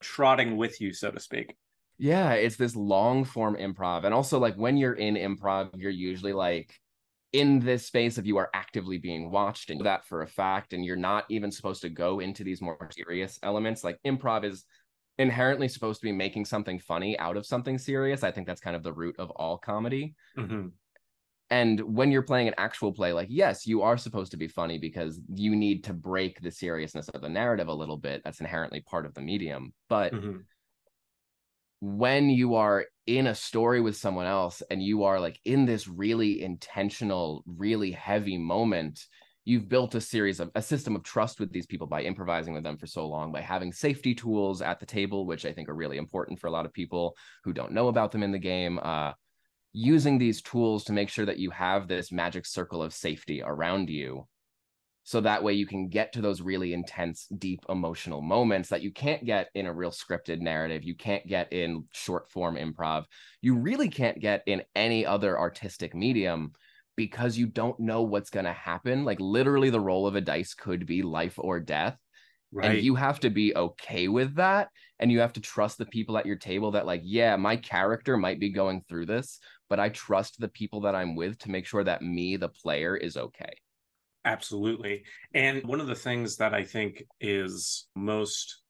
trotting 0.00 0.56
with 0.56 0.80
you 0.80 0.92
so 0.92 1.10
to 1.10 1.20
speak 1.20 1.54
yeah 2.00 2.32
it's 2.32 2.56
this 2.56 2.74
long 2.74 3.24
form 3.24 3.54
improv 3.56 4.04
and 4.04 4.14
also 4.14 4.38
like 4.38 4.54
when 4.54 4.76
you're 4.76 4.94
in 4.94 5.14
improv 5.16 5.68
you're 5.76 5.90
usually 5.90 6.32
like 6.32 6.80
in 7.32 7.60
this 7.60 7.86
space 7.86 8.16
of 8.16 8.26
you 8.26 8.38
are 8.38 8.48
actively 8.54 8.96
being 8.96 9.30
watched 9.30 9.68
and 9.68 9.84
that 9.84 10.06
for 10.06 10.22
a 10.22 10.26
fact 10.26 10.72
and 10.72 10.84
you're 10.84 10.96
not 10.96 11.24
even 11.28 11.52
supposed 11.52 11.82
to 11.82 11.90
go 11.90 12.18
into 12.20 12.42
these 12.42 12.62
more 12.62 12.88
serious 12.90 13.38
elements 13.42 13.84
like 13.84 13.98
improv 14.06 14.44
is 14.44 14.64
inherently 15.18 15.68
supposed 15.68 16.00
to 16.00 16.06
be 16.06 16.12
making 16.12 16.46
something 16.46 16.78
funny 16.78 17.18
out 17.18 17.36
of 17.36 17.44
something 17.44 17.76
serious 17.76 18.24
i 18.24 18.30
think 18.30 18.46
that's 18.46 18.62
kind 18.62 18.74
of 18.74 18.82
the 18.82 18.92
root 18.92 19.14
of 19.18 19.30
all 19.32 19.58
comedy 19.58 20.14
mm-hmm. 20.38 20.68
and 21.50 21.80
when 21.80 22.10
you're 22.10 22.22
playing 22.22 22.48
an 22.48 22.54
actual 22.56 22.94
play 22.94 23.12
like 23.12 23.28
yes 23.30 23.66
you 23.66 23.82
are 23.82 23.98
supposed 23.98 24.30
to 24.30 24.38
be 24.38 24.48
funny 24.48 24.78
because 24.78 25.20
you 25.34 25.54
need 25.54 25.84
to 25.84 25.92
break 25.92 26.40
the 26.40 26.50
seriousness 26.50 27.10
of 27.10 27.20
the 27.20 27.28
narrative 27.28 27.68
a 27.68 27.74
little 27.74 27.98
bit 27.98 28.22
that's 28.24 28.40
inherently 28.40 28.80
part 28.80 29.04
of 29.04 29.12
the 29.12 29.20
medium 29.20 29.74
but 29.90 30.14
mm-hmm 30.14 30.38
when 31.80 32.28
you 32.28 32.54
are 32.54 32.84
in 33.06 33.26
a 33.26 33.34
story 33.34 33.80
with 33.80 33.96
someone 33.96 34.26
else 34.26 34.62
and 34.70 34.82
you 34.82 35.04
are 35.04 35.18
like 35.18 35.40
in 35.44 35.64
this 35.64 35.88
really 35.88 36.42
intentional, 36.42 37.42
really 37.46 37.90
heavy 37.90 38.38
moment, 38.38 39.06
you've 39.44 39.68
built 39.68 39.94
a 39.94 40.00
series 40.00 40.40
of 40.40 40.50
a 40.54 40.62
system 40.62 40.94
of 40.94 41.02
trust 41.02 41.40
with 41.40 41.50
these 41.52 41.66
people 41.66 41.86
by 41.86 42.02
improvising 42.02 42.52
with 42.52 42.62
them 42.62 42.76
for 42.76 42.86
so 42.86 43.08
long, 43.08 43.32
by 43.32 43.40
having 43.40 43.72
safety 43.72 44.14
tools 44.14 44.60
at 44.60 44.78
the 44.78 44.86
table, 44.86 45.26
which 45.26 45.46
I 45.46 45.52
think 45.52 45.68
are 45.68 45.74
really 45.74 45.96
important 45.96 46.38
for 46.38 46.46
a 46.46 46.50
lot 46.50 46.66
of 46.66 46.72
people 46.72 47.16
who 47.44 47.52
don't 47.52 47.72
know 47.72 47.88
about 47.88 48.12
them 48.12 48.22
in 48.22 48.32
the 48.32 48.38
game. 48.38 48.78
Uh, 48.80 49.12
using 49.72 50.18
these 50.18 50.42
tools 50.42 50.84
to 50.84 50.92
make 50.92 51.08
sure 51.08 51.24
that 51.24 51.38
you 51.38 51.50
have 51.50 51.86
this 51.86 52.12
magic 52.12 52.44
circle 52.44 52.82
of 52.82 52.92
safety 52.92 53.40
around 53.42 53.88
you 53.88 54.26
so 55.02 55.20
that 55.20 55.42
way 55.42 55.52
you 55.52 55.66
can 55.66 55.88
get 55.88 56.12
to 56.12 56.20
those 56.20 56.40
really 56.40 56.72
intense 56.72 57.26
deep 57.38 57.60
emotional 57.68 58.20
moments 58.20 58.68
that 58.68 58.82
you 58.82 58.92
can't 58.92 59.24
get 59.24 59.48
in 59.54 59.66
a 59.66 59.72
real 59.72 59.90
scripted 59.90 60.40
narrative 60.40 60.84
you 60.84 60.94
can't 60.94 61.26
get 61.26 61.52
in 61.52 61.84
short 61.92 62.30
form 62.30 62.56
improv 62.56 63.04
you 63.40 63.54
really 63.54 63.88
can't 63.88 64.20
get 64.20 64.42
in 64.46 64.62
any 64.74 65.04
other 65.04 65.38
artistic 65.38 65.94
medium 65.94 66.52
because 66.96 67.38
you 67.38 67.46
don't 67.46 67.80
know 67.80 68.02
what's 68.02 68.30
going 68.30 68.44
to 68.44 68.52
happen 68.52 69.04
like 69.04 69.18
literally 69.20 69.70
the 69.70 69.80
roll 69.80 70.06
of 70.06 70.16
a 70.16 70.20
dice 70.20 70.54
could 70.54 70.86
be 70.86 71.02
life 71.02 71.34
or 71.38 71.60
death 71.60 71.96
Right. 72.52 72.72
And 72.72 72.82
you 72.82 72.96
have 72.96 73.20
to 73.20 73.30
be 73.30 73.54
okay 73.54 74.08
with 74.08 74.34
that. 74.34 74.70
And 74.98 75.10
you 75.12 75.20
have 75.20 75.32
to 75.34 75.40
trust 75.40 75.78
the 75.78 75.86
people 75.86 76.18
at 76.18 76.26
your 76.26 76.36
table 76.36 76.72
that, 76.72 76.84
like, 76.84 77.02
yeah, 77.04 77.36
my 77.36 77.56
character 77.56 78.16
might 78.16 78.40
be 78.40 78.50
going 78.50 78.82
through 78.88 79.06
this, 79.06 79.38
but 79.68 79.78
I 79.78 79.88
trust 79.90 80.40
the 80.40 80.48
people 80.48 80.80
that 80.80 80.94
I'm 80.94 81.14
with 81.14 81.38
to 81.38 81.50
make 81.50 81.64
sure 81.64 81.84
that 81.84 82.02
me, 82.02 82.36
the 82.36 82.48
player, 82.48 82.96
is 82.96 83.16
okay. 83.16 83.52
Absolutely. 84.24 85.04
And 85.34 85.64
one 85.64 85.80
of 85.80 85.86
the 85.86 85.94
things 85.94 86.36
that 86.36 86.52
I 86.54 86.64
think 86.64 87.04
is 87.20 87.88
most, 87.96 88.62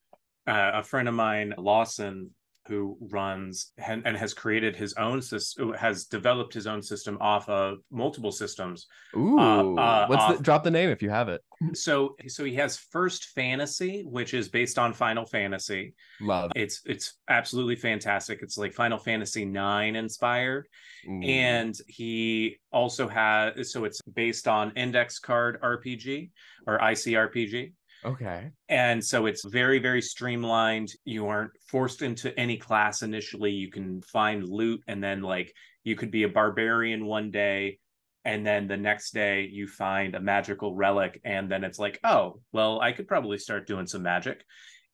uh, 0.47 0.73
a 0.75 0.83
friend 0.83 1.09
of 1.09 1.14
mine, 1.14 1.54
Lawson, 1.59 2.30
who 2.70 2.96
runs 3.00 3.72
and, 3.78 4.06
has 4.16 4.32
created 4.32 4.76
his 4.76 4.95
own 4.95 5.21
system, 5.21 5.73
has 5.73 6.04
developed 6.04 6.54
his 6.54 6.68
own 6.68 6.80
system 6.80 7.18
off 7.21 7.49
of 7.49 7.78
multiple 7.90 8.30
systems. 8.30 8.86
Ooh, 9.16 9.40
uh, 9.40 9.75
uh, 9.75 10.06
what's 10.06 10.23
off, 10.23 10.36
the, 10.36 10.42
drop 10.45 10.62
the 10.62 10.71
name 10.71 10.88
if 10.88 11.02
you 11.02 11.10
have 11.10 11.28
it. 11.28 11.42
So, 11.75 12.14
so 12.28 12.45
he 12.45 12.54
has 12.54 12.78
First 12.78 13.30
Fantasy, 13.34 14.04
which 14.06 14.34
is 14.34 14.49
based 14.49 14.78
on 14.78 14.92
Final 14.92 15.26
Fantasy. 15.26 15.95
Love 16.21 16.52
it's 16.54 16.82
it's 16.86 17.14
absolutely 17.28 17.75
fantastic. 17.75 18.38
It's 18.40 18.56
like 18.56 18.73
Final 18.73 18.99
Fantasy 18.99 19.45
nine 19.45 19.97
inspired, 19.97 20.68
and 21.06 21.75
he 21.88 22.56
also 22.73 23.08
has 23.08 23.73
so 23.73 23.84
it's 23.84 24.00
based 24.14 24.47
on 24.47 24.71
Index 24.76 25.18
Card 25.18 25.60
RPG 25.60 26.30
or 26.68 26.78
ICRPG. 26.78 27.73
Okay. 28.04 28.50
And 28.69 29.04
so 29.04 29.26
it's 29.26 29.45
very, 29.45 29.78
very 29.78 30.02
streamlined. 30.02 30.93
You 31.04 31.26
aren't 31.26 31.52
forced 31.69 32.02
into 32.02 32.39
any 32.39 32.56
class 32.56 33.02
initially. 33.02 33.52
You 33.52 33.71
can 33.71 34.02
find 34.02 34.49
loot 34.49 34.82
and 34.89 35.02
then, 35.02 35.23
like, 35.23 35.52
you 35.84 35.97
could 35.97 36.10
be 36.10 36.23
a 36.23 36.28
barbarian 36.28 37.06
one 37.06 37.30
day. 37.30 37.78
And 38.25 38.47
then 38.47 38.69
the 38.69 38.76
next 38.76 39.13
day 39.13 39.49
you 39.50 39.67
find 39.67 40.15
a 40.15 40.21
magical 40.21 40.75
relic. 40.75 41.21
And 41.25 41.50
then 41.50 41.65
it's 41.65 41.78
like, 41.78 41.99
oh, 42.04 42.41
well, 42.52 42.80
I 42.80 42.93
could 42.93 43.08
probably 43.08 43.39
start 43.39 43.67
doing 43.67 43.86
some 43.86 44.02
magic. 44.02 44.45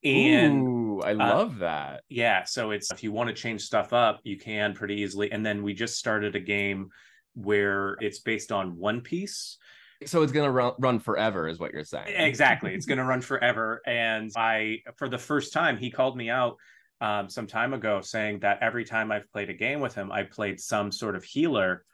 And 0.04 0.62
Ooh, 0.62 1.00
I 1.00 1.12
uh, 1.12 1.16
love 1.16 1.58
that. 1.58 2.02
Yeah. 2.08 2.44
So 2.44 2.70
it's 2.70 2.92
if 2.92 3.02
you 3.02 3.10
want 3.10 3.28
to 3.28 3.34
change 3.34 3.62
stuff 3.62 3.92
up, 3.92 4.20
you 4.22 4.38
can 4.38 4.74
pretty 4.74 5.00
easily. 5.00 5.32
And 5.32 5.44
then 5.44 5.62
we 5.62 5.74
just 5.74 5.96
started 5.96 6.36
a 6.36 6.40
game 6.40 6.90
where 7.34 7.96
it's 8.00 8.20
based 8.20 8.52
on 8.52 8.76
One 8.76 9.00
Piece. 9.00 9.58
So 10.04 10.22
it's 10.22 10.32
gonna 10.32 10.50
run, 10.50 10.72
run 10.78 10.98
forever, 10.98 11.48
is 11.48 11.58
what 11.58 11.72
you're 11.72 11.84
saying. 11.84 12.14
Exactly, 12.16 12.74
it's 12.74 12.86
gonna 12.86 13.04
run 13.04 13.20
forever. 13.20 13.80
And 13.86 14.30
I, 14.36 14.80
for 14.96 15.08
the 15.08 15.18
first 15.18 15.52
time, 15.52 15.78
he 15.78 15.90
called 15.90 16.16
me 16.16 16.28
out 16.28 16.56
um, 17.00 17.28
some 17.30 17.46
time 17.46 17.72
ago, 17.72 18.00
saying 18.00 18.40
that 18.40 18.58
every 18.62 18.84
time 18.84 19.10
I've 19.10 19.30
played 19.32 19.50
a 19.50 19.54
game 19.54 19.80
with 19.80 19.94
him, 19.94 20.12
I 20.12 20.24
played 20.24 20.60
some 20.60 20.92
sort 20.92 21.16
of 21.16 21.24
healer, 21.24 21.84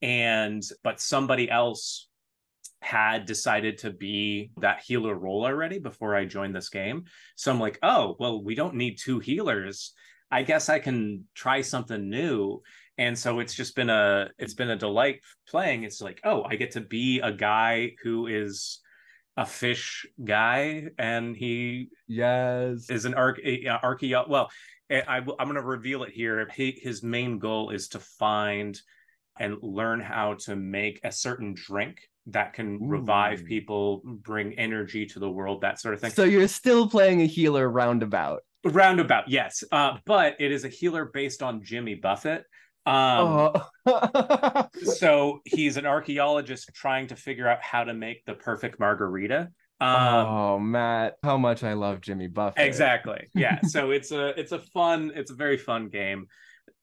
and 0.00 0.62
but 0.82 1.00
somebody 1.00 1.50
else 1.50 2.08
had 2.82 3.26
decided 3.26 3.78
to 3.78 3.90
be 3.90 4.52
that 4.58 4.80
healer 4.80 5.14
role 5.14 5.44
already 5.44 5.78
before 5.78 6.16
I 6.16 6.24
joined 6.24 6.54
this 6.54 6.70
game. 6.70 7.04
So 7.36 7.52
I'm 7.52 7.60
like, 7.60 7.78
oh, 7.82 8.16
well, 8.18 8.42
we 8.42 8.54
don't 8.54 8.74
need 8.74 8.98
two 8.98 9.18
healers. 9.18 9.92
I 10.30 10.42
guess 10.44 10.68
I 10.68 10.78
can 10.78 11.24
try 11.34 11.60
something 11.60 12.08
new 12.08 12.62
and 13.00 13.18
so 13.18 13.40
it's 13.40 13.54
just 13.54 13.74
been 13.74 13.90
a 13.90 14.28
it's 14.38 14.54
been 14.54 14.70
a 14.70 14.76
delight 14.76 15.20
playing. 15.48 15.82
It's 15.82 16.00
like 16.00 16.20
oh 16.22 16.44
i 16.44 16.54
get 16.54 16.72
to 16.72 16.80
be 16.80 17.20
a 17.20 17.32
guy 17.32 17.92
who 18.04 18.28
is 18.28 18.80
a 19.36 19.46
fish 19.46 20.06
guy 20.22 20.88
and 20.98 21.34
he 21.34 21.88
yes. 22.06 22.90
is 22.90 23.06
an 23.06 23.14
arch 23.14 23.40
archaeo 23.44 24.28
well 24.28 24.50
I, 24.90 25.18
i'm 25.18 25.24
going 25.24 25.54
to 25.54 25.62
reveal 25.62 26.02
it 26.02 26.10
here. 26.10 26.48
He, 26.54 26.78
his 26.82 27.02
main 27.02 27.38
goal 27.38 27.70
is 27.70 27.88
to 27.88 28.00
find 28.00 28.78
and 29.38 29.56
learn 29.62 30.00
how 30.00 30.34
to 30.40 30.56
make 30.56 31.00
a 31.02 31.12
certain 31.12 31.54
drink 31.54 32.00
that 32.26 32.52
can 32.52 32.74
Ooh. 32.74 32.88
revive 32.88 33.44
people 33.44 34.02
bring 34.04 34.58
energy 34.58 35.06
to 35.06 35.18
the 35.20 35.30
world 35.30 35.62
that 35.62 35.80
sort 35.80 35.94
of 35.94 36.00
thing. 36.00 36.10
So 36.10 36.24
you're 36.24 36.48
still 36.48 36.88
playing 36.88 37.22
a 37.22 37.26
healer 37.26 37.70
roundabout. 37.70 38.42
Roundabout 38.64 39.28
yes. 39.28 39.64
Uh, 39.72 39.96
but 40.04 40.36
it 40.38 40.52
is 40.52 40.64
a 40.64 40.68
healer 40.68 41.06
based 41.06 41.42
on 41.42 41.62
jimmy 41.62 41.94
buffett 41.94 42.44
um, 42.86 43.52
oh. 43.86 44.66
so 44.82 45.40
he's 45.44 45.76
an 45.76 45.86
archaeologist 45.86 46.70
trying 46.74 47.08
to 47.08 47.16
figure 47.16 47.48
out 47.48 47.62
how 47.62 47.84
to 47.84 47.94
make 47.94 48.24
the 48.24 48.34
perfect 48.34 48.80
margarita. 48.80 49.50
Um, 49.80 50.26
oh, 50.26 50.58
Matt, 50.58 51.16
how 51.22 51.38
much 51.38 51.64
I 51.64 51.72
love 51.72 52.00
Jimmy 52.00 52.26
Buffett. 52.26 52.66
Exactly. 52.66 53.28
Yeah. 53.34 53.60
so 53.66 53.90
it's 53.90 54.12
a 54.12 54.38
it's 54.38 54.52
a 54.52 54.58
fun 54.58 55.12
it's 55.14 55.30
a 55.30 55.34
very 55.34 55.56
fun 55.56 55.88
game, 55.88 56.26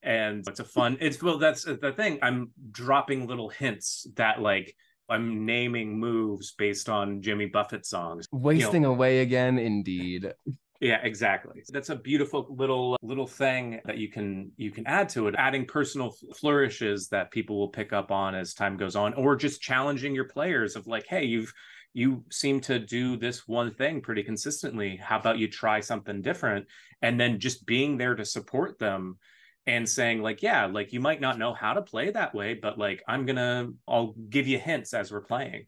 and 0.03 0.47
it's 0.47 0.59
a 0.59 0.65
fun 0.65 0.97
it's 0.99 1.21
well 1.21 1.37
that's 1.37 1.63
the 1.63 1.93
thing. 1.95 2.19
I'm 2.21 2.51
dropping 2.71 3.27
little 3.27 3.49
hints 3.49 4.07
that 4.15 4.41
like 4.41 4.75
I'm 5.09 5.45
naming 5.45 5.99
moves 5.99 6.53
based 6.57 6.89
on 6.89 7.21
Jimmy 7.21 7.45
Buffett 7.45 7.85
songs. 7.85 8.27
Wasting 8.31 8.81
you 8.83 8.87
know, 8.89 8.93
away 8.93 9.19
again, 9.19 9.57
indeed. 9.57 10.33
Yeah, 10.79 10.99
exactly. 11.01 11.63
That's 11.69 11.89
a 11.89 11.95
beautiful 11.95 12.45
little 12.49 12.97
little 13.01 13.25
thing 13.25 13.81
that 13.85 13.97
you 13.97 14.09
can 14.09 14.51
you 14.57 14.69
can 14.71 14.85
add 14.85 15.09
to 15.09 15.27
it, 15.27 15.35
adding 15.37 15.65
personal 15.65 16.11
flourishes 16.35 17.07
that 17.09 17.31
people 17.31 17.57
will 17.57 17.69
pick 17.69 17.93
up 17.93 18.11
on 18.11 18.35
as 18.35 18.53
time 18.53 18.77
goes 18.77 18.95
on, 18.95 19.13
or 19.15 19.35
just 19.35 19.61
challenging 19.61 20.13
your 20.13 20.25
players 20.25 20.75
of 20.75 20.85
like, 20.85 21.07
hey, 21.07 21.23
you've 21.23 21.51
you 21.93 22.23
seem 22.31 22.59
to 22.61 22.77
do 22.77 23.17
this 23.17 23.47
one 23.47 23.73
thing 23.73 24.01
pretty 24.01 24.21
consistently. 24.21 24.97
How 24.97 25.17
about 25.19 25.39
you 25.39 25.47
try 25.47 25.79
something 25.79 26.21
different? 26.21 26.67
And 27.01 27.19
then 27.19 27.39
just 27.39 27.65
being 27.65 27.97
there 27.97 28.13
to 28.13 28.23
support 28.25 28.77
them 28.77 29.17
and 29.65 29.89
saying 29.89 30.21
like, 30.21 30.43
yeah, 30.43 30.67
like 30.67 30.93
you 30.93 30.99
might 30.99 31.21
not 31.21 31.39
know 31.39 31.53
how 31.55 31.73
to 31.73 31.81
play 31.81 32.11
that 32.11 32.35
way, 32.35 32.53
but 32.53 32.77
like 32.77 33.01
I'm 33.07 33.25
gonna 33.25 33.69
I'll 33.87 34.13
give 34.29 34.47
you 34.47 34.59
hints 34.59 34.93
as 34.93 35.11
we're 35.11 35.21
playing. 35.21 35.65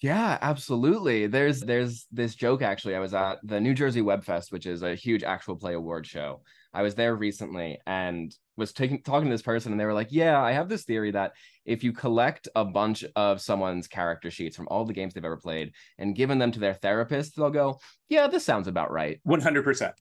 Yeah, 0.00 0.38
absolutely. 0.40 1.26
There's 1.26 1.60
there's 1.60 2.06
this 2.12 2.36
joke 2.36 2.62
actually. 2.62 2.94
I 2.94 3.00
was 3.00 3.14
at 3.14 3.38
the 3.42 3.60
New 3.60 3.74
Jersey 3.74 4.00
Web 4.00 4.22
Fest, 4.22 4.52
which 4.52 4.64
is 4.64 4.82
a 4.82 4.94
huge 4.94 5.24
actual 5.24 5.56
play 5.56 5.74
award 5.74 6.06
show. 6.06 6.42
I 6.72 6.82
was 6.82 6.94
there 6.94 7.16
recently 7.16 7.80
and 7.84 8.32
was 8.56 8.72
taking 8.72 9.02
talking 9.02 9.28
to 9.28 9.34
this 9.34 9.42
person 9.42 9.72
and 9.72 9.80
they 9.80 9.84
were 9.86 9.94
like, 9.94 10.12
"Yeah, 10.12 10.40
I 10.40 10.52
have 10.52 10.68
this 10.68 10.84
theory 10.84 11.10
that 11.12 11.32
if 11.64 11.82
you 11.82 11.92
collect 11.92 12.46
a 12.54 12.64
bunch 12.64 13.04
of 13.16 13.40
someone's 13.40 13.88
character 13.88 14.30
sheets 14.30 14.56
from 14.56 14.68
all 14.70 14.84
the 14.84 14.92
games 14.92 15.14
they've 15.14 15.24
ever 15.24 15.36
played 15.36 15.72
and 15.98 16.14
given 16.14 16.38
them 16.38 16.52
to 16.52 16.60
their 16.60 16.74
therapist, 16.74 17.34
they'll 17.34 17.50
go, 17.50 17.80
"Yeah, 18.08 18.28
this 18.28 18.44
sounds 18.44 18.68
about 18.68 18.92
right." 18.92 19.18
100%. 19.24 19.94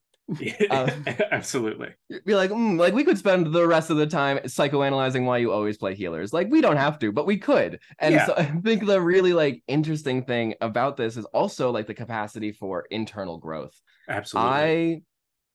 Uh, 0.70 0.90
Absolutely. 1.32 1.90
Be 2.26 2.36
like, 2.36 2.52
mm, 2.52 2.78
like 2.78 2.94
we 2.94 3.04
could 3.04 3.18
spend 3.18 3.54
the 3.54 3.68
rest 3.68 3.90
of 3.90 3.98
the 3.98 4.08
time 4.08 4.38
psychoanalyzing 4.40 5.26
why 5.26 5.38
you 5.38 5.52
always 5.52 5.78
play 5.78 5.96
healers. 5.96 6.34
Like 6.34 6.50
we 6.50 6.62
don't 6.62 6.78
have 6.78 7.00
to, 7.00 7.12
but 7.12 7.26
we 7.26 7.38
could. 7.38 7.80
And 8.00 8.16
yeah. 8.16 8.26
so 8.26 8.34
I 8.38 8.46
think 8.46 8.86
the 8.86 9.02
really 9.02 9.34
like 9.34 9.64
interesting 9.68 10.24
thing 10.24 10.56
about 10.62 10.98
this 10.98 11.18
is 11.18 11.26
also 11.26 11.72
like 11.72 11.88
the 11.88 11.94
capacity 11.94 12.52
for 12.52 12.86
internal 12.92 13.38
growth. 13.38 13.80
Absolutely. 14.10 14.52
I 14.52 15.02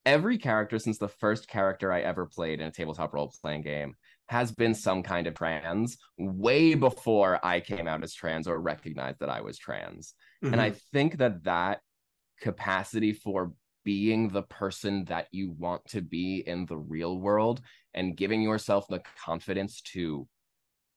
every 0.05 0.37
character 0.37 0.79
since 0.79 0.99
the 0.99 1.09
first 1.09 1.47
character 1.47 1.93
I 1.93 2.01
ever 2.01 2.27
played 2.27 2.61
in 2.61 2.67
a 2.67 2.73
tabletop 2.73 3.15
role 3.15 3.33
playing 3.41 3.63
game 3.63 3.95
has 4.29 4.51
been 4.51 4.75
some 4.75 5.03
kind 5.03 5.27
of 5.27 5.35
trans 5.35 5.99
way 6.19 6.75
before 6.75 7.39
I 7.45 7.61
came 7.61 7.87
out 7.87 8.03
as 8.03 8.15
trans 8.15 8.49
or 8.49 8.59
recognized 8.61 9.21
that 9.21 9.29
I 9.29 9.43
was 9.43 9.59
trans. 9.59 10.15
Mm-hmm. 10.43 10.55
And 10.55 10.63
I 10.63 10.71
mm-hmm. 10.71 10.79
think 10.93 11.19
that 11.19 11.45
that 11.45 11.81
capacity 12.41 13.13
for 13.13 13.53
being 13.85 14.29
the 14.29 14.43
person 14.43 15.05
that 15.07 15.29
you 15.33 15.55
want 15.59 15.85
to 15.89 16.01
be 16.01 16.43
in 16.47 16.67
the 16.67 16.77
real 16.77 17.19
world 17.19 17.61
and 17.95 18.17
giving 18.17 18.43
yourself 18.43 18.87
the 18.89 19.03
confidence 19.25 19.81
to 19.81 20.27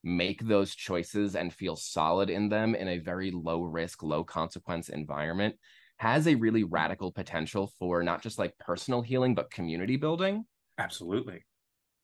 make 0.04 0.46
those 0.46 0.76
choices 0.76 1.36
and 1.36 1.52
feel 1.54 1.76
solid 1.76 2.30
in 2.30 2.48
them 2.48 2.76
in 2.76 2.88
a 2.88 3.00
very 3.00 3.32
low 3.32 3.64
risk, 3.64 4.04
low 4.04 4.24
consequence 4.24 4.90
environment 4.90 5.56
has 5.98 6.28
a 6.28 6.36
really 6.36 6.64
mm-hmm. 6.64 6.74
radical 6.74 7.12
potential 7.12 7.72
for 7.80 8.04
not 8.04 8.22
just 8.22 8.38
like 8.38 8.58
personal 8.58 9.02
healing, 9.02 9.36
but 9.36 9.52
community 9.52 9.96
building. 9.96 10.46
Absolutely. 10.78 11.46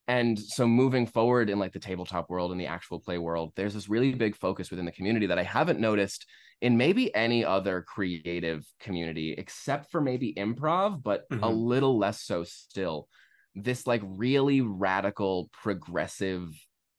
And 0.07 0.37
so 0.37 0.67
moving 0.67 1.05
forward 1.05 1.49
in 1.49 1.59
like 1.59 1.73
the 1.73 1.79
tabletop 1.79 2.29
world 2.29 2.51
and 2.51 2.59
the 2.59 2.67
actual 2.67 2.99
play 2.99 3.17
world, 3.17 3.53
there's 3.55 3.73
this 3.73 3.89
really 3.89 4.13
big 4.13 4.35
focus 4.35 4.71
within 4.71 4.85
the 4.85 4.91
community 4.91 5.27
that 5.27 5.39
I 5.39 5.43
haven't 5.43 5.79
noticed 5.79 6.25
in 6.61 6.77
maybe 6.77 7.13
any 7.15 7.43
other 7.43 7.81
creative 7.81 8.65
community 8.79 9.33
except 9.37 9.91
for 9.91 9.99
maybe 9.99 10.33
improv 10.35 11.01
but 11.01 11.27
mm-hmm. 11.29 11.43
a 11.43 11.49
little 11.49 11.97
less 11.97 12.21
so 12.21 12.43
still. 12.43 13.07
This 13.55 13.85
like 13.85 14.01
really 14.05 14.61
radical 14.61 15.49
progressive 15.51 16.49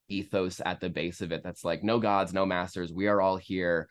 ethos 0.09 0.61
at 0.65 0.81
the 0.81 0.91
base 0.91 1.23
of 1.23 1.33
it 1.33 1.43
that's 1.43 1.65
like 1.65 1.83
no 1.83 1.99
gods 1.99 2.33
no 2.33 2.45
masters. 2.45 2.93
We 2.93 3.07
are 3.07 3.21
all 3.21 3.37
here 3.37 3.89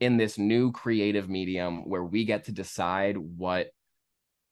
in 0.00 0.16
this 0.16 0.38
new 0.38 0.70
creative 0.72 1.28
medium 1.28 1.88
where 1.88 2.04
we 2.04 2.24
get 2.24 2.44
to 2.44 2.52
decide 2.52 3.16
what 3.16 3.68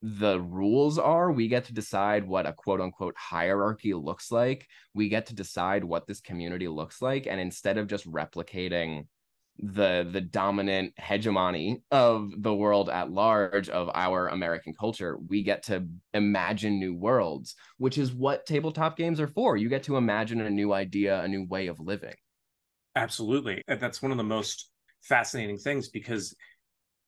the 0.01 0.39
rules 0.41 0.99
are. 0.99 1.31
We 1.31 1.47
get 1.47 1.65
to 1.65 1.73
decide 1.73 2.27
what 2.27 2.45
a 2.45 2.51
quote 2.51 2.81
unquote 2.81 3.15
hierarchy 3.17 3.93
looks 3.93 4.31
like. 4.31 4.67
We 4.93 5.07
get 5.07 5.27
to 5.27 5.35
decide 5.35 5.83
what 5.83 6.07
this 6.07 6.19
community 6.19 6.67
looks 6.67 7.01
like. 7.01 7.25
And 7.25 7.39
instead 7.39 7.77
of 7.77 7.87
just 7.87 8.09
replicating 8.11 9.07
the 9.59 10.07
the 10.11 10.21
dominant 10.21 10.93
hegemony 10.97 11.83
of 11.91 12.31
the 12.37 12.53
world 12.53 12.89
at 12.89 13.11
large 13.11 13.69
of 13.69 13.89
our 13.93 14.27
American 14.27 14.73
culture, 14.73 15.17
we 15.27 15.43
get 15.43 15.63
to 15.63 15.87
imagine 16.13 16.79
new 16.79 16.95
worlds, 16.95 17.55
which 17.77 17.97
is 17.97 18.13
what 18.13 18.45
tabletop 18.45 18.97
games 18.97 19.19
are 19.19 19.27
for. 19.27 19.55
You 19.55 19.69
get 19.69 19.83
to 19.83 19.97
imagine 19.97 20.41
a 20.41 20.49
new 20.49 20.73
idea, 20.73 21.21
a 21.21 21.27
new 21.27 21.45
way 21.45 21.67
of 21.67 21.79
living. 21.79 22.15
Absolutely. 22.95 23.61
That's 23.67 24.01
one 24.01 24.11
of 24.11 24.17
the 24.17 24.23
most 24.23 24.69
fascinating 25.01 25.57
things 25.57 25.89
because 25.89 26.35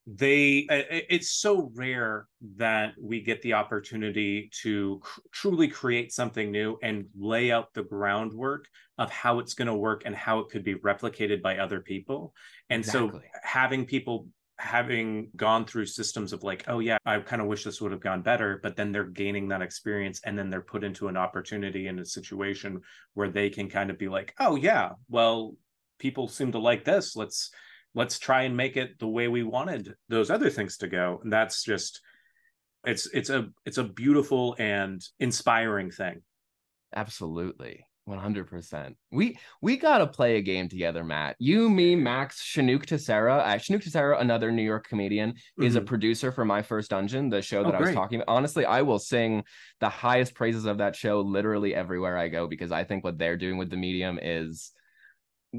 they 0.08 0.68
uh, 0.70 0.84
it's 1.10 1.32
so 1.32 1.72
rare 1.74 2.28
that 2.58 2.94
we 3.02 3.22
get 3.22 3.42
the 3.42 3.54
opportunity 3.54 4.52
to 4.62 5.00
cr- 5.02 5.22
truly 5.32 5.68
create 5.68 6.14
something 6.14 6.52
new 6.52 6.78
and 6.84 7.06
lay 7.18 7.52
out 7.52 7.74
the 7.74 7.82
groundwork 7.82 8.68
of 9.00 9.10
how 9.10 9.40
it's 9.40 9.56
going 9.56 9.68
to 9.68 9.74
work 9.74 10.04
and 10.06 10.16
how 10.16 10.40
it 10.40 10.50
could 10.50 10.64
be 10.64 10.76
replicated 10.76 11.42
by 11.42 11.58
other 11.58 11.80
people 11.80 12.34
and 12.70 12.82
exactly. 12.82 13.20
so 13.20 13.40
having 13.42 13.86
people 13.86 14.28
having 14.60 15.30
gone 15.36 15.66
through 15.66 15.88
systems 15.88 16.32
of 16.32 16.44
like 16.44 16.64
oh 16.68 16.80
yeah 16.80 16.98
i 17.06 17.20
kind 17.20 17.42
of 17.42 17.48
wish 17.48 17.64
this 17.64 17.82
would 17.82 17.92
have 17.92 18.00
gone 18.00 18.22
better 18.22 18.60
but 18.62 18.76
then 18.76 18.92
they're 18.92 19.04
gaining 19.06 19.48
that 19.48 19.62
experience 19.62 20.22
and 20.24 20.38
then 20.38 20.52
they're 20.52 20.62
put 20.62 20.84
into 20.84 21.08
an 21.08 21.18
opportunity 21.18 21.88
in 21.88 22.00
a 22.00 22.06
situation 22.06 22.80
where 23.16 23.30
they 23.30 23.50
can 23.50 23.68
kind 23.68 23.90
of 23.90 23.98
be 23.98 24.08
like 24.08 24.34
oh 24.40 24.56
yeah 24.56 24.92
well 25.10 25.56
people 25.98 26.28
seem 26.28 26.52
to 26.52 26.60
like 26.60 26.86
this 26.86 27.16
let's 27.16 27.52
let's 27.96 28.20
try 28.20 28.44
and 28.44 28.56
make 28.56 28.78
it 28.78 29.00
the 29.00 29.08
way 29.08 29.28
we 29.28 29.42
wanted 29.42 29.96
those 30.10 30.30
other 30.30 30.50
things 30.50 30.78
to 30.78 30.88
go. 30.88 31.20
And 31.24 31.34
that's 31.34 31.64
just 31.64 32.02
it's 32.86 33.08
it's 33.08 33.30
a 33.30 33.48
it's 33.66 33.80
a 33.80 33.84
beautiful 33.84 34.56
and 34.60 35.04
inspiring 35.20 35.90
thing. 35.90 36.22
Absolutely. 36.96 37.86
100% 38.08 38.94
we 39.12 39.36
we 39.64 39.78
gotta 39.78 40.06
play 40.06 40.38
a 40.38 40.42
game 40.42 40.70
together 40.70 41.04
matt. 41.04 41.36
You 41.40 41.72
me 41.72 41.96
max 41.96 42.40
chinook 42.40 42.86
tessera. 42.86 43.40
Uh, 43.40 43.58
chinook 43.58 43.82
tessera 43.82 44.20
another 44.20 44.52
new 44.52 44.62
york 44.62 44.88
comedian 44.88 45.32
mm-hmm. 45.32 45.64
is 45.64 45.76
a 45.76 45.80
mm-hmm. 45.80 45.88
producer 45.88 46.32
for 46.32 46.46
my 46.46 46.62
first 46.62 46.92
dungeon 46.92 47.30
the 47.30 47.42
show 47.42 47.64
that 47.64 47.74
oh, 47.74 47.78
i 47.78 47.82
was 47.82 47.96
talking 47.96 48.22
about 48.22 48.32
honestly 48.32 48.64
i 48.64 48.84
will 48.84 49.00
sing 49.00 49.44
the 49.80 49.90
highest 49.90 50.36
praises 50.36 50.66
of 50.66 50.78
that 50.78 50.96
show 50.96 51.22
literally 51.22 51.74
everywhere 51.74 52.16
i 52.16 52.28
go 52.28 52.46
because 52.46 52.72
i 52.72 52.84
think 52.84 53.04
what 53.04 53.18
they're 53.18 53.38
doing 53.38 53.58
with 53.58 53.72
the 53.72 53.78
medium 53.78 54.20
is 54.22 54.72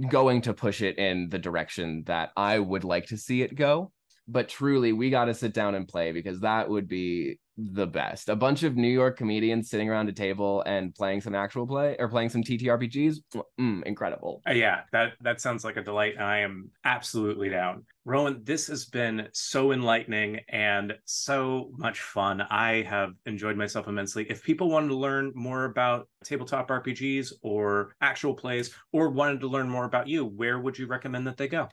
going 0.02 0.42
to 0.42 0.54
push 0.54 0.82
it 0.82 0.98
in 0.98 1.28
the 1.28 1.38
direction 1.38 2.04
that 2.06 2.30
I 2.36 2.58
would 2.58 2.84
like 2.84 3.06
to 3.06 3.16
see 3.16 3.42
it 3.42 3.54
go. 3.54 3.92
But 4.28 4.48
truly, 4.48 4.92
we 4.92 5.10
got 5.10 5.26
to 5.26 5.34
sit 5.34 5.54
down 5.54 5.74
and 5.74 5.86
play 5.86 6.12
because 6.12 6.40
that 6.40 6.68
would 6.68 6.88
be 6.88 7.38
the 7.56 7.86
best. 7.86 8.28
A 8.28 8.36
bunch 8.36 8.62
of 8.62 8.76
New 8.76 8.88
York 8.88 9.16
comedians 9.16 9.70
sitting 9.70 9.88
around 9.88 10.08
a 10.08 10.12
table 10.12 10.62
and 10.66 10.94
playing 10.94 11.22
some 11.22 11.34
actual 11.34 11.66
play 11.66 11.96
or 11.98 12.08
playing 12.08 12.28
some 12.28 12.42
TTRPGs. 12.42 13.16
Mm, 13.58 13.82
incredible. 13.84 14.42
Uh, 14.48 14.52
yeah, 14.52 14.80
that 14.92 15.12
that 15.22 15.40
sounds 15.40 15.64
like 15.64 15.76
a 15.76 15.82
delight. 15.82 16.18
I 16.20 16.38
am 16.40 16.70
absolutely 16.84 17.48
down. 17.48 17.84
Rowan, 18.04 18.40
this 18.44 18.66
has 18.68 18.84
been 18.84 19.28
so 19.32 19.72
enlightening 19.72 20.40
and 20.48 20.94
so 21.06 21.70
much 21.76 22.00
fun. 22.00 22.42
I 22.42 22.82
have 22.82 23.12
enjoyed 23.24 23.56
myself 23.56 23.88
immensely. 23.88 24.26
If 24.28 24.44
people 24.44 24.68
wanted 24.68 24.88
to 24.88 24.96
learn 24.96 25.32
more 25.34 25.64
about 25.64 26.08
tabletop 26.24 26.68
RPGs 26.68 27.32
or 27.42 27.94
actual 28.00 28.34
plays 28.34 28.72
or 28.92 29.10
wanted 29.10 29.40
to 29.40 29.48
learn 29.48 29.68
more 29.68 29.86
about 29.86 30.08
you, 30.08 30.24
where 30.24 30.60
would 30.60 30.78
you 30.78 30.86
recommend 30.86 31.26
that 31.26 31.36
they 31.36 31.48
go? 31.48 31.68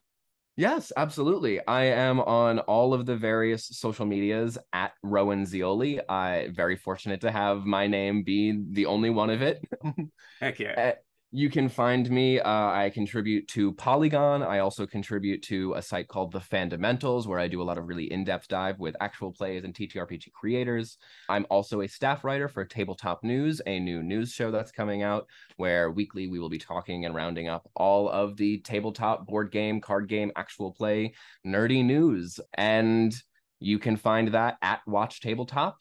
Yes, 0.55 0.91
absolutely. 0.95 1.65
I 1.65 1.85
am 1.85 2.19
on 2.19 2.59
all 2.59 2.93
of 2.93 3.07
the 3.07 3.15
various 3.15 3.65
social 3.65 4.05
medias 4.05 4.57
at 4.71 4.93
Rowan 5.01 5.47
Zeoli. 5.47 5.99
I 6.07 6.49
very 6.53 6.75
fortunate 6.75 7.21
to 7.21 7.31
have 7.31 7.65
my 7.65 7.87
name 7.87 8.21
be 8.21 8.63
the 8.69 8.85
only 8.85 9.09
one 9.09 9.31
of 9.31 9.41
it. 9.41 9.65
Heck 10.39 10.59
yeah. 10.59 10.73
Eh, 10.77 10.93
You 11.35 11.49
can 11.49 11.67
find 11.67 12.07
me. 12.11 12.39
Uh, 12.39 12.47
I 12.47 12.91
contribute 12.93 13.47
to 13.47 13.73
Polygon. 13.73 14.43
I 14.43 14.59
also 14.59 14.85
contribute 14.85 15.41
to 15.45 15.73
a 15.73 15.81
site 15.81 16.07
called 16.07 16.31
The 16.31 16.39
Fandomentals, 16.39 17.25
where 17.25 17.39
I 17.39 17.47
do 17.47 17.59
a 17.59 17.63
lot 17.63 17.79
of 17.79 17.87
really 17.87 18.03
in 18.11 18.23
depth 18.23 18.47
dive 18.47 18.77
with 18.77 18.95
actual 19.01 19.33
plays 19.33 19.63
and 19.63 19.73
TTRPG 19.73 20.31
creators. 20.31 20.99
I'm 21.27 21.47
also 21.49 21.81
a 21.81 21.87
staff 21.87 22.23
writer 22.23 22.47
for 22.47 22.63
Tabletop 22.63 23.23
News, 23.23 23.63
a 23.65 23.79
new 23.79 24.03
news 24.03 24.31
show 24.31 24.51
that's 24.51 24.71
coming 24.71 25.01
out, 25.01 25.25
where 25.57 25.89
weekly 25.89 26.27
we 26.27 26.37
will 26.37 26.49
be 26.49 26.59
talking 26.59 27.05
and 27.05 27.15
rounding 27.15 27.47
up 27.47 27.67
all 27.75 28.09
of 28.09 28.37
the 28.37 28.59
tabletop 28.59 29.25
board 29.25 29.51
game, 29.51 29.81
card 29.81 30.07
game, 30.07 30.31
actual 30.35 30.71
play, 30.71 31.15
nerdy 31.43 31.83
news. 31.83 32.39
And 32.53 33.11
you 33.59 33.79
can 33.79 33.97
find 33.97 34.27
that 34.35 34.57
at 34.61 34.81
Watch 34.85 35.19
Tabletop 35.19 35.79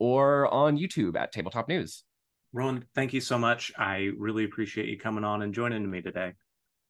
or 0.00 0.52
on 0.52 0.76
YouTube 0.76 1.16
at 1.16 1.30
Tabletop 1.30 1.68
News. 1.68 2.02
Ron, 2.52 2.84
thank 2.94 3.12
you 3.12 3.20
so 3.20 3.38
much. 3.38 3.72
I 3.78 4.10
really 4.18 4.44
appreciate 4.44 4.88
you 4.88 4.98
coming 4.98 5.24
on 5.24 5.42
and 5.42 5.54
joining 5.54 5.88
me 5.88 6.02
today. 6.02 6.34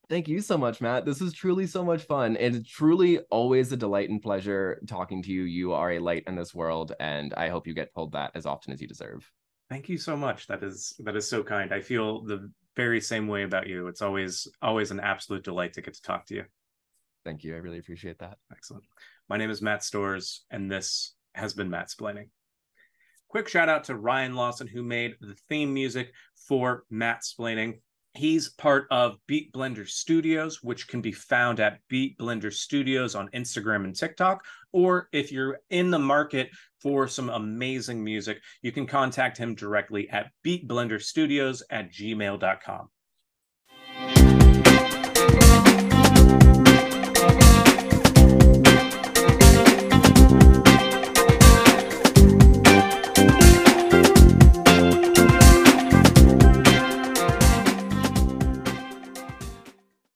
Thank 0.09 0.27
you 0.27 0.41
so 0.41 0.59
much, 0.59 0.81
Matt. 0.81 1.05
This 1.05 1.21
is 1.21 1.33
truly 1.33 1.67
so 1.67 1.85
much 1.85 2.03
fun. 2.03 2.37
It's 2.41 2.69
truly 2.69 3.21
always 3.31 3.71
a 3.71 3.77
delight 3.77 4.11
and 4.11 4.21
pleasure 4.21 4.81
talking 4.89 5.23
to 5.23 5.31
you. 5.31 5.43
You 5.43 5.73
are 5.73 5.93
a 5.93 5.99
light 6.01 6.25
in 6.27 6.35
this 6.35 6.53
world, 6.53 6.93
and 6.99 7.33
I 7.35 7.49
hope 7.49 7.67
you 7.67 7.75
get 7.75 7.95
told 7.95 8.13
that 8.13 8.33
as 8.35 8.45
often 8.45 8.73
as 8.73 8.81
you 8.81 8.89
deserve. 8.89 9.31
Thank 9.69 9.89
you 9.89 9.99
so 9.99 10.17
much. 10.17 10.49
That 10.49 10.65
is 10.65 10.95
that 11.05 11.15
is 11.15 11.29
so 11.29 11.45
kind. 11.45 11.73
I 11.73 11.81
feel 11.81 12.25
the 12.25 12.51
very 12.75 13.01
same 13.01 13.29
way 13.29 13.45
about 13.45 13.69
you. 13.69 13.87
It's 13.87 14.03
always 14.03 14.49
always 14.63 14.91
an 14.91 14.99
absolute 14.99 15.45
delight 15.45 15.75
to 15.75 15.81
get 15.81 15.95
to 15.95 16.03
talk 16.03 16.27
to 16.27 16.35
you. 16.35 16.45
Thank 17.25 17.45
you. 17.45 17.55
I 17.55 17.59
really 17.59 17.79
appreciate 17.79 18.19
that. 18.19 18.39
Excellent. 18.51 18.85
My 19.29 19.37
name 19.37 19.51
is 19.51 19.63
Matt 19.63 19.85
Storrs, 19.85 20.45
and 20.51 20.69
this 20.69 21.15
has 21.35 21.55
been 21.55 21.71
Mattsplaining. 21.71 22.31
Quick 23.31 23.47
shout 23.47 23.69
out 23.69 23.85
to 23.85 23.95
Ryan 23.95 24.35
Lawson, 24.35 24.67
who 24.67 24.83
made 24.83 25.15
the 25.21 25.37
theme 25.49 25.73
music 25.73 26.13
for 26.49 26.83
Mattsplaining. 26.93 27.79
He's 28.15 28.49
part 28.49 28.89
of 28.91 29.19
Beat 29.29 29.53
Blender 29.53 29.89
Studios, 29.89 30.65
which 30.65 30.89
can 30.89 31.01
be 31.01 31.13
found 31.13 31.61
at 31.61 31.79
Beat 31.89 32.19
Blender 32.19 32.53
Studios 32.53 33.15
on 33.15 33.29
Instagram 33.29 33.85
and 33.85 33.95
TikTok. 33.95 34.45
Or 34.73 35.09
if 35.13 35.31
you're 35.31 35.61
in 35.71 35.93
the 35.93 35.99
market 36.01 36.51
for 36.81 37.07
some 37.07 37.31
amazing 37.31 38.03
music, 38.03 38.41
you 38.63 38.73
can 38.73 38.85
contact 38.85 39.39
him 39.39 39.55
directly 39.55 40.09
at 40.11 40.33
beatblenderstudios 40.45 41.63
at 41.71 41.93
gmail.com. 41.93 42.89